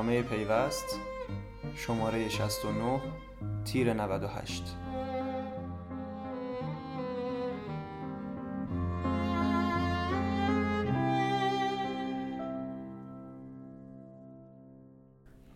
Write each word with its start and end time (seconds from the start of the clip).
برنامه 0.00 0.22
پیوست 0.22 1.00
شماره 1.74 2.28
69 2.28 3.00
تیر 3.64 3.92
98 3.92 4.76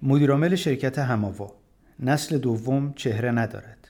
مدیرعامل 0.02 0.54
شرکت 0.54 0.98
هماوا. 0.98 1.52
نسل 2.00 2.38
دوم 2.38 2.92
چهره 2.92 3.30
ندارد. 3.30 3.83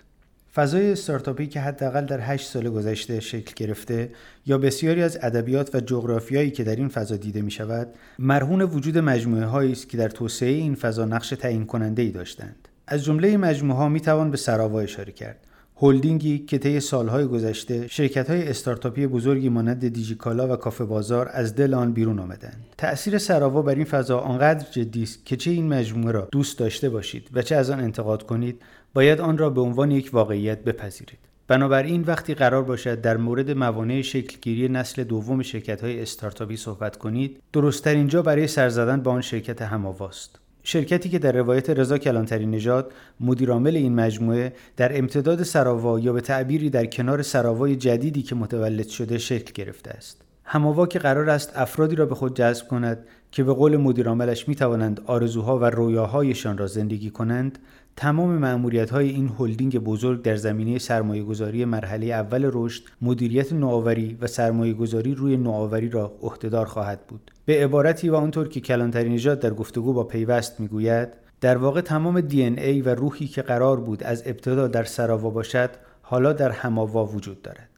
فضای 0.55 0.93
استارتاپی 0.93 1.47
که 1.47 1.61
حداقل 1.61 2.07
در 2.07 2.21
8 2.21 2.47
سال 2.47 2.71
گذشته 2.71 3.21
شکل 3.21 3.53
گرفته 3.57 4.11
یا 4.47 4.59
بسیاری 4.59 5.03
از 5.03 5.19
ادبیات 5.23 5.75
و 5.75 5.81
جغرافیایی 5.81 6.51
که 6.51 6.65
در 6.65 6.77
این 6.77 6.89
فضا 6.89 7.17
دیده 7.17 7.43
می 7.43 7.51
شود 7.51 7.89
مرهون 8.19 8.63
وجود 8.63 8.99
مجموعه 8.99 9.45
هایی 9.45 9.73
است 9.73 9.89
که 9.89 9.97
در 9.97 10.09
توسعه 10.09 10.51
این 10.51 10.75
فضا 10.75 11.05
نقش 11.05 11.29
تعیین 11.29 11.67
کننده 11.67 12.03
ای 12.03 12.11
داشتند 12.11 12.69
از 12.87 13.05
جمله 13.05 13.37
مجموعه 13.37 13.79
ها 13.79 13.89
می 13.89 14.01
توان 14.01 14.31
به 14.31 14.37
سراوا 14.37 14.81
اشاره 14.81 15.13
کرد 15.13 15.37
هلدینگی 15.77 16.39
که 16.39 16.59
طی 16.59 16.81
سالهای 16.81 17.25
گذشته 17.25 17.89
شرکت 17.89 18.31
های 18.31 18.49
استارتاپی 18.49 19.07
بزرگی 19.07 19.49
مانند 19.49 19.89
دیجیکالا 19.89 20.53
و 20.53 20.57
کافه 20.57 20.85
بازار 20.85 21.31
از 21.33 21.55
دل 21.55 21.75
آن 21.75 21.93
بیرون 21.93 22.19
آمدند. 22.19 22.65
تأثیر 22.79 23.19
سراوا 23.19 23.63
بر 23.63 23.75
این 23.75 23.85
فضا 23.85 24.19
آنقدر 24.19 24.71
جدی 24.71 25.03
است 25.03 25.27
که 25.27 25.37
چه 25.37 25.51
این 25.51 25.69
مجموعه 25.69 26.13
را 26.13 26.29
دوست 26.33 26.59
داشته 26.59 26.89
باشید 26.89 27.31
و 27.33 27.43
چه 27.43 27.57
از 27.57 27.71
آن 27.71 27.81
انتقاد 27.81 28.23
کنید 28.23 28.63
باید 28.95 29.21
آن 29.21 29.39
را 29.39 29.51
به 29.51 29.61
عنوان 29.61 29.91
یک 29.91 30.11
واقعیت 30.13 30.65
بپذیرید. 30.65 31.19
بنابراین 31.49 32.03
وقتی 32.03 32.35
قرار 32.35 32.63
باشد 32.63 33.01
در 33.01 33.17
مورد 33.17 33.51
موانع 33.51 34.03
شکلگیری 34.03 34.69
نسل 34.69 35.05
دوم 35.05 35.43
شرکت 35.43 35.85
های 35.85 36.03
استارتاپی 36.03 36.57
صحبت 36.57 36.97
کنید 36.97 37.43
درستترین 37.53 38.09
جا 38.09 38.23
برای 38.23 38.47
سر 38.47 38.69
زدن 38.69 39.03
با 39.03 39.11
آن 39.11 39.21
شرکت 39.21 39.63
هماواست 39.63 40.39
شرکتی 40.63 41.09
که 41.09 41.19
در 41.19 41.33
روایت 41.33 41.71
رضا 41.71 41.99
کلانتری 41.99 42.47
نژاد 42.47 42.93
مدیرعامل 43.21 43.77
این 43.77 43.95
مجموعه 43.95 44.53
در 44.77 44.99
امتداد 44.99 45.43
سراوا 45.43 46.01
یا 46.01 46.13
به 46.13 46.21
تعبیری 46.21 46.71
در 46.71 46.87
کنار 46.87 47.23
سراوای 47.23 47.77
جدیدی 47.77 48.23
که 48.23 48.35
متولد 48.35 48.89
شده 48.89 49.19
شکل 49.19 49.53
گرفته 49.53 49.91
است 49.91 50.23
هماوا 50.45 50.87
که 50.87 50.99
قرار 50.99 51.31
است 51.31 51.53
افرادی 51.55 51.97
را 51.97 52.07
به 52.07 52.15
خود 52.15 52.37
جذب 52.37 52.69
کند 52.69 53.07
که 53.33 53.45
به 53.45 53.53
قول 53.53 53.77
مدیرعاملش 53.77 54.49
می 54.49 54.55
توانند 54.55 55.01
آرزوها 55.07 55.59
و 55.59 55.65
رویاهایشان 55.65 56.59
را 56.59 56.67
زندگی 56.67 57.11
کنند 57.11 57.59
تمام 57.97 58.31
معمولیت 58.31 58.91
های 58.91 59.09
این 59.09 59.33
هلدینگ 59.39 59.79
بزرگ 59.79 60.23
در 60.23 60.37
زمینه 60.37 60.79
سرمایه 60.79 61.23
گذاری 61.23 61.65
مرحله 61.65 62.07
اول 62.07 62.51
رشد، 62.53 62.83
مدیریت 63.03 63.53
نوآوری 63.53 64.19
و 64.21 64.27
سرمایه 64.27 64.75
گذاری 64.75 65.15
روی 65.15 65.37
نوآوری 65.37 65.89
را 65.89 66.13
عهدهدار 66.23 66.67
خواهد 66.67 67.07
بود. 67.09 67.31
به 67.45 67.65
عبارتی 67.65 68.09
و 68.09 68.15
آنطور 68.15 68.49
که 68.49 68.61
کلانتری 68.61 69.11
نژاد 69.11 69.41
در 69.41 69.51
گفتگو 69.51 69.93
با 69.93 70.05
پیوست 70.05 70.61
می‌گوید 70.61 71.09
در 71.41 71.57
واقع 71.57 71.81
تمام 71.81 72.21
دی 72.21 72.43
ای 72.43 72.81
و 72.81 72.95
روحی 72.95 73.27
که 73.27 73.43
قرار 73.43 73.81
بود 73.81 74.03
از 74.03 74.23
ابتدا 74.27 74.69
در 74.69 74.85
سراوا 74.85 75.31
باشد 75.31 75.71
حالا 76.03 76.33
در 76.33 76.51
هماوا 76.51 77.07
وجود 77.07 77.43
دارد. 77.43 77.69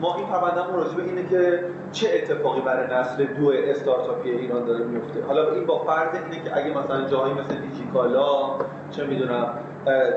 ما 0.00 0.16
این 0.16 0.26
پروندهمون 0.26 0.76
راجع 0.76 0.94
به 0.94 1.02
اینه 1.02 1.28
که 1.28 1.64
چه 1.92 2.08
اتفاقی 2.14 2.60
برای 2.60 3.00
نسل 3.00 3.24
دو 3.24 3.52
استارتاپی 3.54 4.30
ایران 4.30 4.64
داره 4.64 4.84
میفته. 4.84 5.24
حالا 5.26 5.52
این 5.52 5.66
با 5.66 5.78
فرض 5.78 6.08
اینه 6.24 6.44
که 6.44 6.56
اگه 6.56 6.78
مثلا 6.78 7.04
جایی 7.04 7.34
مثل 7.34 7.54
دیجیکالا 7.54 8.58
چه 8.90 9.04
می‌دونم 9.04 9.46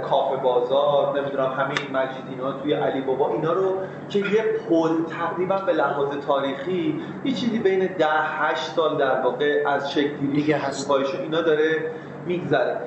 کافه 0.09 0.37
بازار 0.43 1.19
نمی‌دونم 1.19 1.51
همین 1.51 1.77
مجید 1.93 2.23
اینا 2.29 2.51
توی 2.51 2.73
علی 2.73 3.01
بابا 3.01 3.29
اینا 3.29 3.53
رو 3.53 3.77
که 4.09 4.19
یه 4.19 4.43
پل 4.69 4.89
تقریبا 5.03 5.57
به 5.57 5.73
لحاظ 5.73 6.07
تاریخی 6.27 7.01
یه 7.23 7.31
چیزی 7.31 7.59
بین 7.59 7.79
ده 7.79 8.07
هشت 8.09 8.71
سال 8.75 8.97
در 8.97 9.21
واقع 9.21 9.63
از 9.67 9.91
شکلی 9.91 10.51
هست. 10.51 10.91
اینا 10.91 11.41
داره 11.41 11.91
میگذره. 12.25 12.77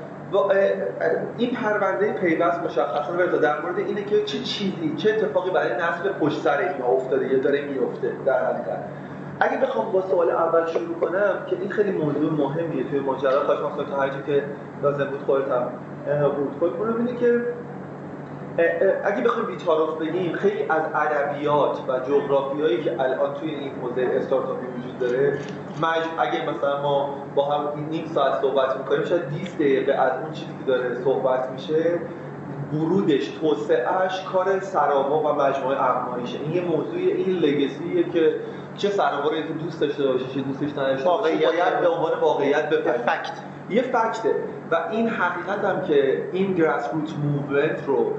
این 1.38 1.50
پرونده 1.50 2.12
پیوست 2.12 2.60
مشخصا 2.60 3.14
رضا 3.14 3.36
در 3.36 3.60
مورد 3.60 3.78
اینه 3.78 4.04
که 4.04 4.24
چه 4.24 4.38
چیزی 4.38 4.94
چه 4.96 5.10
اتفاقی 5.10 5.50
برای 5.50 5.74
نسل 5.74 6.12
پشت 6.20 6.40
سر 6.40 6.58
اینا 6.58 6.86
افتاده 6.86 7.26
یا 7.26 7.38
داره 7.38 7.64
میفته 7.64 8.12
در 8.26 8.44
حقیقت 8.44 8.84
اگه 9.40 9.56
بخوام 9.56 9.92
با 9.92 10.02
سوال 10.02 10.30
اول 10.30 10.66
شروع 10.66 10.94
کنم 11.00 11.46
که 11.46 11.56
این 11.60 11.70
خیلی 11.70 11.90
موضوع 11.92 12.32
مهمیه 12.32 12.90
توی 12.90 13.00
ماجرا 13.00 13.44
خواهش 13.44 13.88
تا 13.90 13.96
هر 13.96 14.08
که 14.08 14.44
لازم 14.82 15.04
بود 15.04 15.22
خودت 15.26 15.48
هم 15.48 15.68
بود. 16.28 16.72
خود 16.76 16.96
اینه 16.98 17.20
که 17.20 17.40
اگه 19.04 19.22
بخوایم 19.22 19.46
بیتاروف 19.46 19.98
بگیم 19.98 20.32
خیلی 20.32 20.62
از 20.62 20.82
ادبیات 20.94 21.78
و 21.88 21.98
جغرافیایی 21.98 22.82
که 22.82 23.00
الان 23.00 23.34
توی 23.34 23.50
این 23.50 23.72
حوزه 23.82 24.10
استارتاپی 24.16 24.66
وجود 24.66 24.98
داره 24.98 25.38
مج... 25.82 26.02
اگه 26.18 26.50
مثلا 26.50 26.82
ما 26.82 27.14
با 27.34 27.44
هم 27.44 27.86
نیم 27.90 28.06
ساعت 28.14 28.40
صحبت 28.40 28.76
می‌کنیم 28.76 29.04
شاید 29.04 29.28
20 29.28 29.54
دقیقه 29.54 29.92
از 29.92 30.12
اون 30.22 30.32
چیزی 30.32 30.52
که 30.58 30.72
داره 30.72 30.94
صحبت 31.04 31.50
میشه 31.50 32.00
ورودش 32.72 33.28
توسعهش 33.28 34.22
کار 34.32 34.60
سراوا 34.60 35.18
و 35.20 35.42
مجموعه 35.42 35.84
اقماریشه 35.84 36.38
این 36.38 36.52
یه 36.52 36.60
موضوع 36.60 36.98
این 36.98 37.36
legacy 37.36 38.00
ه 38.00 38.10
که 38.12 38.34
چه 38.76 38.88
سراوا 38.88 39.30
که 39.30 39.52
دوست 39.64 39.80
داشته 39.80 40.06
باشه 40.06 40.24
چه 40.34 40.40
دوستش 40.40 40.78
نداشته 40.78 41.08
باشه 41.08 41.36
باید 41.36 41.80
به 41.80 41.88
عنوان 41.88 42.20
واقعیت 42.20 42.70
fact. 43.06 43.32
یه 43.70 43.82
fact 43.82 44.17
ه. 44.17 44.34
و 44.70 44.76
این 44.90 45.08
حقیقت 45.08 45.64
هم 45.64 45.82
که 45.82 46.22
این 46.32 46.54
grassroot 46.54 47.10
movement 47.24 47.86
رو 47.86 48.12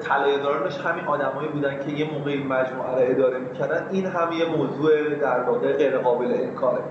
طلایه‌دارانش 0.00 0.78
همین 0.78 1.04
آدمایی 1.04 1.48
بودن 1.48 1.78
که 1.86 1.92
یه 1.92 2.14
موقعی 2.14 2.42
مجموعه 2.42 3.04
رو 3.04 3.10
اداره 3.10 3.38
می‌کردن 3.38 3.88
این 3.90 4.06
هم 4.06 4.32
یه 4.32 4.44
موضوع 4.44 5.14
در 5.14 5.40
واقع 5.40 5.72
غیر 5.72 5.98
قابل 5.98 6.26
انکاره. 6.26 6.82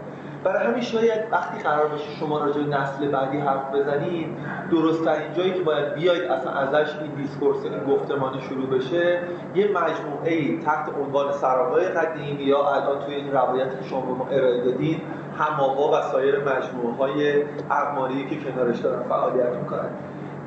برای 0.44 0.68
همین 0.68 0.81
شاید 0.81 1.22
وقتی 1.31 1.63
قرار 1.63 1.88
باشه 1.88 2.12
شما 2.19 2.40
راجع 2.40 2.62
نسل 2.62 3.07
بعدی 3.07 3.38
حرف 3.38 3.75
بزنید 3.75 4.29
درست 4.72 5.06
ترین 5.06 5.34
جایی 5.34 5.53
که 5.53 5.63
باید 5.63 5.94
بیاید 5.94 6.24
اصلا 6.24 6.52
ازش 6.52 6.96
این 7.02 7.12
discourse 7.12 7.58
این 7.63 7.96
گفتمانی 7.96 8.41
شروع 8.41 8.69
بشه 8.69 9.19
یه 9.56 9.68
مجموعه 9.68 10.34
ای 10.34 10.59
تحت 10.66 10.90
عنوان 11.06 11.31
سراوای 11.31 11.86
قدیم 11.85 12.40
یا 12.40 12.57
الان 12.57 13.06
توی 13.06 13.16
این 13.16 13.31
روایت 13.31 13.81
که 13.81 13.90
شما 13.90 14.01
ما 14.01 14.28
ارائه 14.31 14.63
دادید 14.63 15.01
هماوا 15.38 15.97
و 15.97 16.01
سایر 16.01 16.40
مجموعه 16.40 16.96
های 16.97 17.44
اقماری 17.72 18.30
که 18.30 18.51
کنارش 18.51 18.80
دارن 18.80 19.03
فعالیت 19.03 19.50
می‌کنن. 19.50 19.90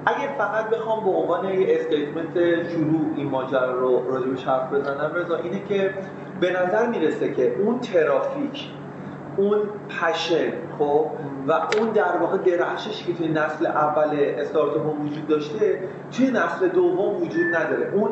اگه 0.07 0.29
فقط 0.39 0.71
بخوام 0.71 1.05
به 1.05 1.11
عنوان 1.11 1.45
یه 1.45 1.67
statement 1.69 2.69
شروع 2.71 3.15
این 3.17 3.29
ماجرا 3.29 3.73
رو 3.73 4.11
راجبش 4.13 4.45
حرف 4.45 4.73
بزنم 4.73 5.11
رضا 5.15 5.37
اینه 5.37 5.65
که 5.69 5.95
به 6.41 6.51
نظر 6.51 6.87
می‌رسه 6.87 7.35
که 7.35 7.57
اون 7.59 7.81
ترافیک 7.81 8.71
اون 9.37 9.59
پشن 10.01 10.53
خب؟ 10.79 11.07
و 11.47 11.53
اون 11.53 11.91
در 11.95 12.17
واقع 12.17 12.39
درخشش 12.39 13.07
که 13.07 13.15
توی 13.15 13.29
نسل 13.29 13.67
اول 13.67 14.17
استارتاپ 14.21 15.01
وجود 15.01 15.29
داشته 15.29 15.79
توی 16.13 16.31
نسل 16.31 16.69
دوم 16.69 17.23
وجود 17.23 17.57
نداره. 17.57 17.93
اون 17.95 18.11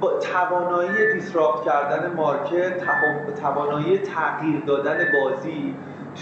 با 0.00 0.12
توانایی 0.18 1.12
دیسراپت 1.12 1.64
کردن 1.64 2.12
مارکت 2.16 2.84
توانایی 3.42 3.98
تغییر 3.98 4.62
دادن 4.66 4.98
بازی 5.22 5.74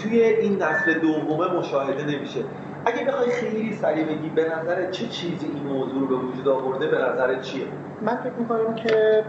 توی 0.03 0.23
این 0.23 0.63
نسل 0.63 0.93
دومه 0.99 1.53
مشاهده 1.53 2.03
نمیشه. 2.03 2.39
اگه 2.85 3.05
بخوای 3.05 3.31
خیلی 3.31 3.73
سریع 3.73 4.05
بگی 4.05 4.29
به 4.29 4.45
نظر 4.57 4.91
چه 4.91 5.07
چیزی 5.07 5.45
این 5.45 5.63
موضوع 5.63 5.99
رو 5.99 6.07
به 6.07 6.15
وجود 6.15 6.47
آورده 6.47 6.87
به 6.87 6.97
نظر 6.97 7.39
چیه؟ 7.39 7.65
من 8.01 8.15
فکر 8.15 8.33
می‌کنم 8.39 8.75
که 8.75 9.23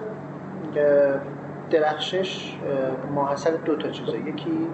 درخشش 1.70 2.56
ماحصل 3.14 3.56
دو 3.64 3.76
تا 3.76 3.88
چیزه. 3.88 4.18
یکی 4.18 4.68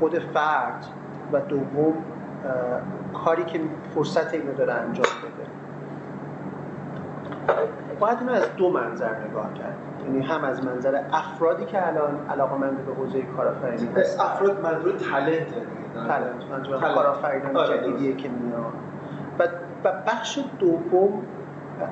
خود 0.00 0.18
فرد 0.18 0.86
و 1.32 1.40
دوم 1.40 1.94
کاری 3.24 3.44
که 3.44 3.60
فرصت 3.94 4.34
اینو 4.34 4.52
داره 4.52 4.72
انجام 4.72 5.06
بده. 5.06 5.46
باید 8.00 8.18
اینو 8.20 8.32
از 8.32 8.56
دو 8.56 8.70
منظر 8.70 9.10
نگاه 9.28 9.54
کرد. 9.54 9.76
یعنی 10.04 10.22
هم 10.26 10.44
از 10.44 10.64
منظر 10.64 11.00
افرادی 11.12 11.64
که 11.64 11.86
الان 11.88 12.18
علاقه 12.30 12.56
مند 12.56 12.86
به 12.86 12.94
حوزه 12.94 13.22
کارآفرینی 13.22 13.88
هستن. 13.96 14.24
افراد 14.24 14.60
منظور 14.60 14.92
تالنت 14.92 15.46
تالنت 15.94 16.50
منظور 16.50 16.80
کارآفرینان 16.80 17.56
آره، 17.56 17.78
جدیدیه 17.78 18.16
که 18.16 18.28
میاد 18.28 18.72
و 19.84 19.92
بخش 20.06 20.38
دوم 20.58 21.22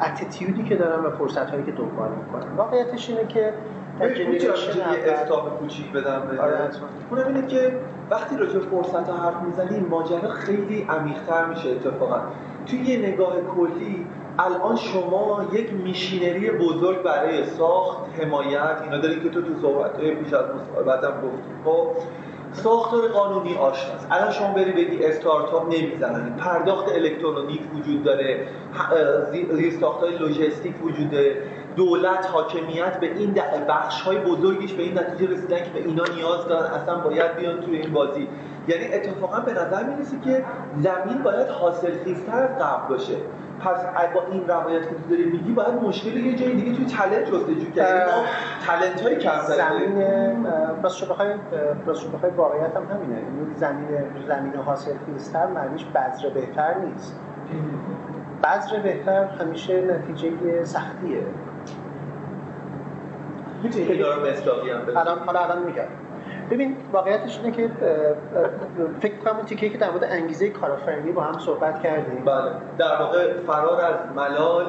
اتیتیودی 0.01 0.63
که 0.63 0.77
دارن 0.77 1.05
و 1.05 1.11
فرصت 1.11 1.51
هایی 1.51 1.63
که 1.63 1.73
دنبال 1.73 2.09
می‌کنن. 2.11 2.57
واقعیتش 2.57 3.11
اینه 3.11 3.27
که 3.27 3.55
جنریشن 4.09 4.79
یه 4.79 5.13
استاپ 5.13 5.59
کوچیک 5.59 5.93
بدم 5.93 6.39
آره 6.41 6.59
اونم 7.11 7.27
اینه 7.27 7.47
که 7.47 7.73
وقتی 8.11 8.37
راجع 8.37 8.59
فرصت 8.59 9.09
ها 9.09 9.17
حرف 9.17 9.43
می‌زنیم 9.43 9.87
ماجرا 9.91 10.29
خیلی 10.29 10.87
عمیق‌تر 10.89 11.45
میشه 11.45 11.71
اتفاقا. 11.71 12.21
توی 12.67 12.79
یه 12.79 12.99
نگاه 13.09 13.33
کلی 13.57 14.07
الان 14.39 14.77
شما 14.77 15.47
یک 15.53 15.73
میشینری 15.73 16.51
بزرگ 16.51 17.03
برای 17.03 17.47
ساخت 17.47 17.99
حمایت 18.21 18.77
اینا 18.85 18.99
دارید 18.99 19.23
که 19.23 19.29
تو 19.29 19.43
تو 19.43 19.61
صحبت 19.63 19.97
پیش 19.97 20.33
از 20.33 20.45
مصاحبتم 20.55 21.13
گفتیم 21.17 21.63
خب 21.65 21.87
ساختار 22.53 23.09
قانونی 23.09 23.57
آشناست 23.57 24.07
الان 24.11 24.31
شما 24.31 24.53
بری 24.55 24.73
بگی 24.73 25.05
استارتاپ 25.05 25.75
نمی‌زنن. 25.75 26.37
پرداخت 26.37 26.89
الکترونیک 26.89 27.61
وجود 27.75 28.05
داره. 28.05 28.47
زیر 29.53 29.73
ساختای 29.81 30.17
لوجستیک 30.19 30.85
وجود 30.85 31.11
داره 31.11 31.37
دولت 31.77 32.31
حاکمیت 32.33 33.01
به 33.01 33.07
این 33.07 33.35
بخش 33.69 34.03
های 34.03 34.19
بزرگیش 34.19 34.73
به 34.73 34.83
این 34.83 34.99
نتیجه 34.99 35.33
رسیدن 35.33 35.57
که 35.57 35.71
به 35.75 35.79
اینا 35.79 36.05
نیاز 36.17 36.47
دارن 36.49 36.71
اصلا 36.71 36.99
باید 36.99 37.37
بیان 37.37 37.61
توی 37.61 37.77
این 37.77 37.93
بازی. 37.93 38.29
یعنی 38.69 38.95
اتفاقا 38.95 39.41
به 39.41 39.53
نظر 39.53 39.85
می‌رسه 39.85 40.17
که 40.25 40.45
زمین 40.81 41.23
باید 41.23 41.49
حاصل 41.49 41.93
خیزتر 42.05 42.43
از 42.43 42.59
قبل 42.59 42.89
باشه. 42.89 43.17
پس 43.61 43.85
با 44.15 44.23
این 44.33 44.49
روایت 44.49 44.83
که 44.83 44.95
تو 44.95 45.11
داری 45.11 45.25
میگی 45.25 45.53
باید 45.53 45.75
مشکل 45.75 46.17
یه 46.17 46.37
جای 46.37 46.53
دیگه 46.53 46.77
توی 46.77 46.85
تلنت 46.85 47.25
جستجو 47.25 47.83
ما 47.83 48.25
تلنت 48.67 49.01
های 49.01 49.17
کم 49.17 49.41
زمین 49.41 50.47
راست 50.83 50.97
شو 50.97 51.07
بخوای 51.07 51.29
راست 51.87 52.13
بخوای 52.13 52.33
واقعیت 52.33 52.77
هم 52.77 52.83
همینه. 52.83 53.21
یعنی 53.21 53.55
زمین 53.55 53.89
زمین 54.29 54.55
حاصل 54.55 54.93
خیزتر 55.07 55.47
معنیش 55.47 55.85
بذر 55.85 56.29
بهتر 56.35 56.75
نیست. 56.75 57.21
بذر 58.45 58.79
بهتر 58.79 59.25
همیشه 59.25 59.81
نتیجه 59.81 60.65
سختیه. 60.65 61.23
می‌تونی 63.63 63.87
که 63.87 63.95
دارم 63.95 64.29
مصداقی 64.29 64.71
هم 64.71 64.81
الان 64.97 65.19
حالا 65.19 65.41
الان 65.41 65.63
میگم. 65.63 65.89
ببین 66.51 66.77
واقعیتش 66.93 67.39
اینه 67.39 67.57
که 67.57 67.71
فکر 69.01 69.17
کنم 69.17 69.37
اون 69.37 69.45
تیکه 69.45 69.69
که 69.69 69.79
در 69.79 69.91
مورد 69.91 70.05
انگیزه 70.05 70.51
کارآفرینی 70.51 71.13
با 71.13 71.23
هم 71.23 71.39
صحبت 71.39 71.83
کردیم. 71.83 72.25
بله. 72.25 72.51
در 72.79 72.97
واقع 73.01 73.33
فرار 73.47 73.81
از 73.81 73.95
ملال 74.17 74.67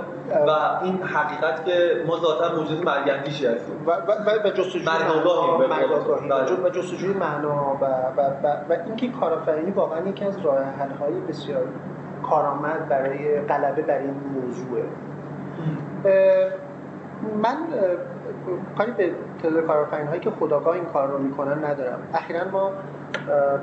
و 0.47 0.51
این 0.83 1.03
حقیقت 1.03 1.65
که 1.65 2.03
ما 2.07 2.17
ذاتا 2.17 2.55
موجود 2.55 2.85
مرگندیشی 2.85 3.47
هستیم. 3.47 3.75
و, 3.87 3.91
و, 3.91 4.47
و 4.47 4.49
جستجوی 4.49 4.85
معنا 4.85 6.63
و 6.63 6.69
جستجوی 6.69 7.13
معنا 7.13 7.77
و, 7.81 7.85
و, 7.85 8.21
و, 8.43 8.47
و 8.69 8.77
اینکه 8.85 9.07
کارآفرینی 9.07 9.71
واقعا 9.71 10.09
یکی 10.09 10.25
از 10.25 10.39
راه 10.39 10.57
های 10.99 11.13
بسیار 11.29 11.63
کارآمد 12.29 12.89
برای 12.89 13.41
غلبه 13.41 13.81
بر 13.81 13.97
این 13.97 14.15
موضوعه. 14.35 14.83
من 17.43 17.57
کاری 18.77 18.91
به 18.91 19.11
تعداد 19.43 19.65
کارآفرین 19.65 20.07
هایی 20.07 20.19
که 20.19 20.31
خودآگاه 20.31 20.75
این 20.75 20.85
کار 20.85 21.07
رو 21.07 21.17
می‌کنن 21.17 21.65
ندارم. 21.65 21.99
اخیرا 22.13 22.47
ما 22.51 22.71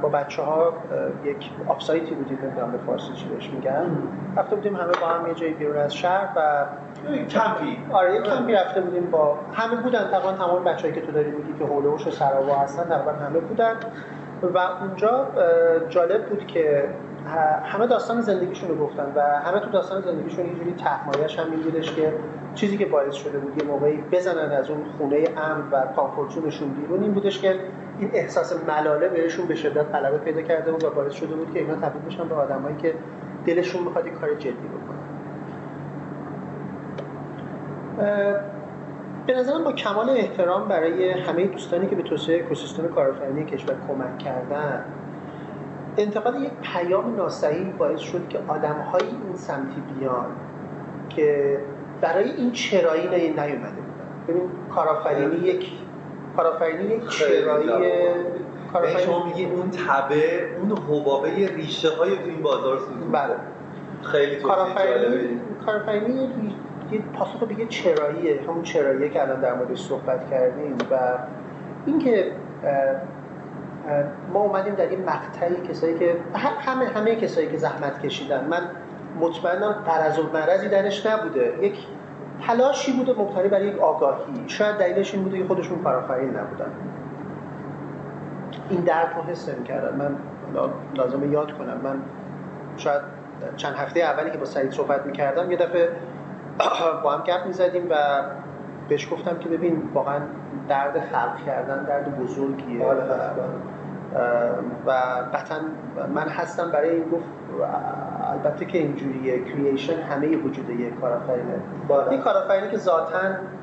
با 0.03 0.09
بچه 0.09 0.43
ها 0.43 0.73
یک 1.25 1.51
offsite 1.69 2.09
ی 2.09 2.15
بودیم 2.15 2.39
نمی‌دونم 2.43 2.73
به 2.73 2.79
فارسی 2.79 3.13
چی 3.13 3.29
بهش 3.29 3.51
میگن. 3.51 3.87
رفته 4.37 4.57
بودیم 4.57 4.77
همه 4.77 4.93
با 5.01 5.07
هم 5.07 5.27
یه 5.27 5.35
جایی 5.35 5.55
بیرون 5.55 5.77
از 5.77 5.95
شهر 5.95 6.29
و 6.37 6.65
کمپی. 7.29 7.79
آره 7.93 8.15
یه 8.15 8.23
کمپی 8.23 8.53
رفته 8.53 8.81
بودیم 8.81 9.11
با 9.11 9.39
همه 9.53 9.77
بودن. 9.83 10.11
تقریبا 10.11 10.33
تمام 10.33 10.65
بچه‌ای 10.65 10.95
که 10.95 11.01
تو 11.01 11.13
داری 11.13 11.31
میگی 11.31 11.53
که 11.59 11.65
حول 11.65 12.07
و 12.07 12.07
حوش 12.07 12.11
سراوا 12.11 12.55
هستن 12.55 12.85
تقریبا 12.85 13.13
همه 13.13 13.41
بودن. 13.41 13.75
و 14.43 14.59
اونجا 14.81 15.27
جالب 15.89 16.27
بود 16.27 16.47
که 16.47 16.85
همه 17.65 17.87
داستان 17.87 18.21
زندگیشون 18.21 18.69
رو 18.69 18.87
گفتن 18.87 19.13
و 19.15 19.21
همه 19.21 19.61
تو 19.61 19.71
داستان 19.71 20.03
زندگیشون 20.03 20.45
اینجوری 20.45 20.75
تحمایش 20.75 21.39
هم 21.39 21.51
بودش 21.51 21.95
که 21.95 22.13
چیزی 22.55 22.79
که 22.79 22.87
باعث 22.87 23.15
شده 23.15 23.39
بود 23.39 23.63
یه 23.63 23.69
موقعی 23.69 23.97
بزنن 23.97 24.53
از 24.53 24.71
اون 24.71 24.85
خونه 24.99 25.25
امن 25.37 25.71
و 25.71 25.87
کامفورتزونشون 25.97 26.69
بیرون 26.69 27.03
این 27.03 27.13
بودش 27.13 27.41
که 27.41 27.61
این 27.99 28.11
احساس 28.15 28.65
ملاله 28.69 29.09
بهشون 29.09 29.47
به 29.47 29.55
شدت 29.55 29.95
غلبه 29.95 30.19
پیدا 30.19 30.43
کرده 30.43 30.73
بود 30.73 30.85
و 30.85 30.91
باعث 30.91 31.13
شده 31.13 31.35
بود 31.35 31.53
که 31.53 31.59
اینا 31.59 31.75
تبدیل 31.75 32.03
بشن 32.07 32.29
به 32.29 32.35
آدمایی 32.35 32.77
که 32.77 32.95
دلشون 33.47 33.83
می‌خواد 33.83 34.09
کار 34.09 34.35
جدی 34.35 34.51
بکنن. 34.51 35.01
به 39.27 39.35
نظرم 39.35 39.65
با 39.65 39.73
کمال 39.73 40.11
احترام 40.11 40.69
برای 40.69 41.11
همه 41.11 41.47
دوستانی 41.47 41.87
که 41.87 41.97
به 41.97 42.03
توسعه 42.03 42.45
اکوسیستم 42.45 42.89
کارآفرینی 42.89 43.45
کشور 43.45 43.75
کمک 43.89 44.19
کردن 44.19 44.85
انتقال 45.97 46.43
یک 46.43 46.51
پیام 46.63 47.17
ناصحیح 47.17 47.73
باعث 47.79 48.01
شد 48.01 48.29
که 48.29 48.39
آدم‌های 48.49 49.03
این 49.03 49.37
سمتی 49.37 49.81
بیان 49.81 50.27
که 51.09 51.59
برای 52.01 52.31
این 52.31 52.53
چرایی 52.53 53.09
نیومده 53.09 53.81
بودن. 53.81 54.01
ببین 54.29 54.43
کارآفرینی 54.75 55.37
یک 55.37 55.67
کارآفرینی 56.37 56.95
یک 56.95 57.09
چرایی 57.09 57.69
کارآفرینی 58.73 59.03
شما 59.05 59.27
میگین 59.27 59.53
اون 59.53 59.71
تبه 59.71 60.49
اون 60.61 60.73
حبابه 60.73 61.47
ریشه 61.47 61.89
های 61.97 62.11
تو 62.11 62.25
این 62.25 62.43
بازار 62.43 62.79
سوزون 62.79 63.13
بله. 63.13 63.35
خیلی 64.03 64.37
کارآفرینی 64.37 65.41
کارآفرینی 65.67 66.29
یه 66.93 67.01
پاسخ 67.13 67.45
به 67.45 67.61
یه 67.61 67.67
چراییه. 67.67 68.41
همون 68.49 68.63
چراییه 68.63 69.09
که 69.09 69.23
الان 69.23 69.41
در 69.41 69.55
موردش 69.55 69.81
صحبت 69.81 70.31
کردیم 70.31 70.77
و 70.91 71.19
اینکه 71.87 72.33
ما 74.33 74.41
اومدیم 74.41 74.75
در 74.75 74.89
این 74.89 75.05
مقطعی 75.05 75.69
کسایی 75.69 75.99
که 75.99 76.17
همه 76.59 76.85
همه 76.85 77.17
کسایی 77.17 77.49
که 77.49 77.57
زحمت 77.57 78.03
کشیدن. 78.03 78.45
من 78.45 78.61
مطمئنم 79.21 79.73
قرض 79.73 80.19
و 80.19 80.23
مرضی 80.33 80.69
درش 80.69 81.07
نبوده. 81.07 81.55
یک 81.63 81.87
تلاشی 82.47 82.93
بوده 82.93 83.13
مبتنی 83.23 83.49
برای 83.49 83.69
یک 83.69 83.79
آگاهی. 83.79 84.45
شاید 84.47 84.77
دلیلش 84.77 85.15
این 85.15 85.23
بوده 85.23 85.39
که 85.39 85.45
خودشون 85.45 85.83
کارآفرین 85.83 86.29
نبودن. 86.29 86.71
این 88.71 88.81
درد 88.81 89.15
رو 89.17 89.23
حس 89.23 89.49
کردن 89.65 89.97
من 89.97 90.17
لازمه 90.95 91.29
یاد 91.29 91.53
کنم. 91.53 91.81
من 91.85 92.03
شاید 92.77 93.03
چند 93.57 93.75
هفته 93.75 94.01
اولی 94.01 94.31
که 94.31 94.39
با 94.39 94.45
سعید 94.45 94.71
صحبت 94.71 95.07
می‌کردم 95.07 95.51
یه 95.51 95.57
دفعه 95.57 95.89
با 97.05 97.13
هم 97.13 97.23
گپ 97.23 97.47
می‌زدیم 97.47 97.87
و 97.91 97.95
بهش 98.89 99.13
گفتم 99.13 99.39
که 99.39 99.49
ببین 99.49 99.83
واقعا 99.95 100.21
درد 100.71 101.01
خلق 101.13 101.45
کردن 101.47 101.85
درد 101.85 102.19
بزرگیه. 102.19 102.85
بله، 102.85 103.01
و 104.87 104.91
قطعا 105.35 105.59
من 106.15 106.29
هستم 106.29 106.71
برای 106.71 106.91
این 106.91 107.05
گفت 107.05 107.25
البته 108.33 108.65
که 108.65 108.79
اینجوریه 108.79 109.45
کریشن 109.45 110.03
همه 110.03 110.37
وجود 110.37 110.71
یک 110.71 111.01
کارآفرینه. 111.01 111.55
بله. 111.89 112.15
یک 112.15 112.21
کارآفرینی 112.21 112.71
که 112.71 112.77
ذاتا 112.77 113.19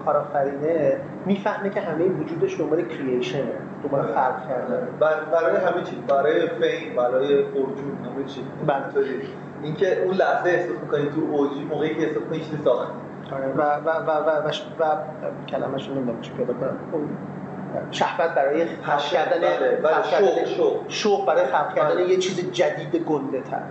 کارآفرینه 0.06 0.98
می‌فهمه 1.26 1.70
که 1.70 1.82
همه 1.82 2.06
وجودش 2.06 2.60
دنبال 2.60 2.82
کریشنه 2.82 3.52
دنبال 3.84 4.02
بله. 4.02 4.14
خلق 4.14 4.48
کردن. 4.50 4.88
برای 5.32 5.56
همه 5.56 5.84
چی 5.84 6.04
برای 6.08 6.48
فیم 6.48 6.96
برای 6.96 7.44
فورچون 7.44 7.98
همه 8.06 8.24
چی. 8.26 8.42
بله. 8.68 9.04
اینکه 9.64 10.04
اون 10.04 10.14
لحظه 10.16 10.50
احساس 10.50 10.78
می‌کنی 10.82 11.10
تو 11.10 11.22
اوجی 11.32 11.64
موقعی 11.64 11.96
که 11.96 12.08
احساس 12.08 12.24
کنی 12.24 12.42
ساختی 12.64 13.07
و 13.32 13.62
و 13.62 13.90
و 13.90 14.10
و 14.10 14.30
و, 14.40 14.52
و, 14.80 14.96
کلمه‌شو 15.48 15.94
نمی‌دونم 15.94 16.22
چی 16.22 16.32
پیدا 16.32 16.54
کنم. 16.54 16.78
شهوت 17.92 18.36
برای 18.36 18.66
خلق 18.66 19.00
کردن 19.00 19.40
بله، 19.42 19.82
بله، 19.84 20.44
شوق 20.88 21.28
برای 21.28 21.46
خلق 21.46 21.76
کردن 21.76 22.00
یه 22.00 22.18
چیز 22.18 22.52
جدید 22.52 22.96
گنده 22.96 23.42
تر 23.42 23.62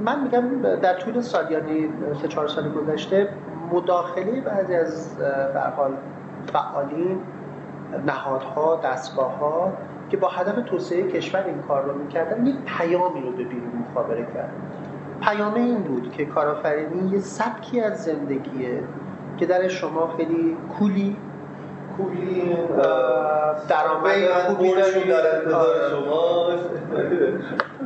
من 0.00 0.22
میگم 0.22 0.62
در 0.76 0.94
طول 0.94 1.20
سال 1.20 1.50
یعنی 1.50 1.88
سه 2.22 2.28
چهار 2.28 2.48
سال 2.48 2.68
گذشته 2.72 3.28
مداخله 3.72 4.40
بعضی 4.40 4.74
از 4.74 5.18
به 5.54 5.60
حال 5.76 5.92
فعالین 6.52 7.20
نهادها 8.06 8.80
دستگاه 8.84 9.72
که 10.10 10.16
با 10.16 10.28
هدف 10.28 10.54
توسعه 10.66 11.02
کشور 11.02 11.44
این 11.46 11.62
کار 11.68 11.84
رو 11.84 11.94
می‌کردن 11.94 12.46
یک 12.46 12.56
پیامی 12.78 13.20
رو 13.20 13.30
به 13.30 13.44
بیرون 13.44 13.84
مخابره 13.90 14.26
کرد 14.34 14.50
پیام 15.20 15.54
این 15.54 15.82
بود 15.82 16.12
که 16.12 16.24
کارآفرینی 16.24 17.10
یه 17.10 17.18
سبکی 17.18 17.80
از 17.80 18.04
زندگیه 18.04 18.82
که 19.36 19.46
در 19.46 19.68
شما 19.68 20.14
خیلی 20.16 20.56
کولی 20.78 21.16
کولی 21.96 22.56
درآمد 23.68 24.28
خوبی 24.46 24.74
در 24.74 25.90
شما. 25.90 26.48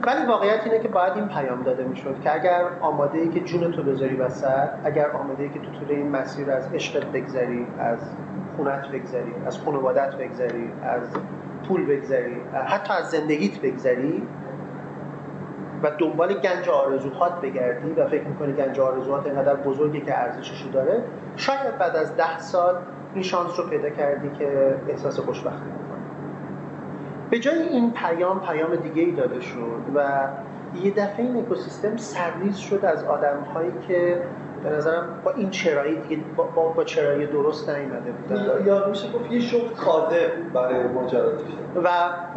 ولی 0.07 0.27
واقعیت 0.27 0.61
اینه 0.65 0.79
که 0.79 0.89
باید 0.89 1.13
این 1.15 1.29
پیام 1.29 1.63
داده 1.63 1.85
می‌شد 1.85 2.21
که 2.25 2.35
اگر 2.35 2.65
آماده 2.81 3.19
ای 3.19 3.29
که 3.29 3.41
جون 3.41 3.73
تو 3.73 3.83
بذاری 3.83 4.17
وسط 4.17 4.69
اگر 4.85 5.11
آماده 5.11 5.43
ای 5.43 5.49
که 5.49 5.59
تو 5.59 5.71
طول 5.71 5.97
این 5.97 6.09
مسیر 6.09 6.51
از 6.51 6.75
عشقت 6.75 7.05
بگذری 7.05 7.67
از 7.79 7.99
خونت 8.57 8.89
بگذری 8.89 9.35
از 9.47 9.59
خانوادت 9.59 10.15
بگذری 10.15 10.73
از 10.83 11.03
پول 11.69 11.87
بگذری 11.87 12.37
حتی 12.67 12.93
از 12.93 13.11
زندگیت 13.11 13.61
بگذری 13.61 14.23
و 15.83 15.91
دنبال 15.99 16.35
گنج 16.35 16.69
آرزوهات 16.69 17.41
بگردی 17.41 17.91
و 17.91 18.09
فکر 18.09 18.25
می‌کنی 18.25 18.53
گنج 18.53 18.81
آرزوهات 18.81 19.27
اینقدر 19.27 19.55
بزرگی 19.55 20.01
که 20.01 20.19
ارزشش 20.19 20.65
داره 20.73 21.03
شاید 21.37 21.79
بعد 21.79 21.97
از 21.97 22.17
ده 22.17 22.39
سال 22.39 22.75
این 23.15 23.23
شانس 23.23 23.61
رو 23.61 23.67
پیدا 23.67 23.91
کردی 23.91 24.31
که 24.39 24.75
احساس 24.89 25.21
خوشبختی 25.21 25.71
بکنی 25.71 26.05
به 27.31 27.39
جای 27.39 27.59
این 27.59 27.93
پیام 27.93 28.41
پیام 28.41 28.77
دیگه 28.77 29.03
ای 29.03 29.13
داده 29.13 29.41
شد 29.41 29.83
و 29.95 30.29
یه 30.83 30.91
دفعه 30.91 31.27
این 31.27 31.37
اکوسیستم 31.37 31.97
سرریز 31.97 32.57
شد 32.57 32.85
از 32.85 33.05
آدم 33.05 33.41
هایی 33.55 33.73
که 33.89 34.23
به 34.64 34.71
نظرم 34.71 35.21
با 35.25 35.31
این 35.31 35.50
چرایی 35.50 35.97
دیگه 35.97 36.23
با, 36.37 36.45
با, 36.45 36.69
با 36.69 36.85
چرایی 36.85 37.26
درست 37.26 37.71
نیومده 37.71 38.11
بودن 38.11 38.67
یا 38.67 38.88
میشه 38.88 39.12
گفت 39.12 39.33
یه 39.33 39.40
شغل 39.40 39.75
کاذب 39.75 40.52
برای 40.55 40.83
ماجرا 40.83 41.33
و 41.85 41.88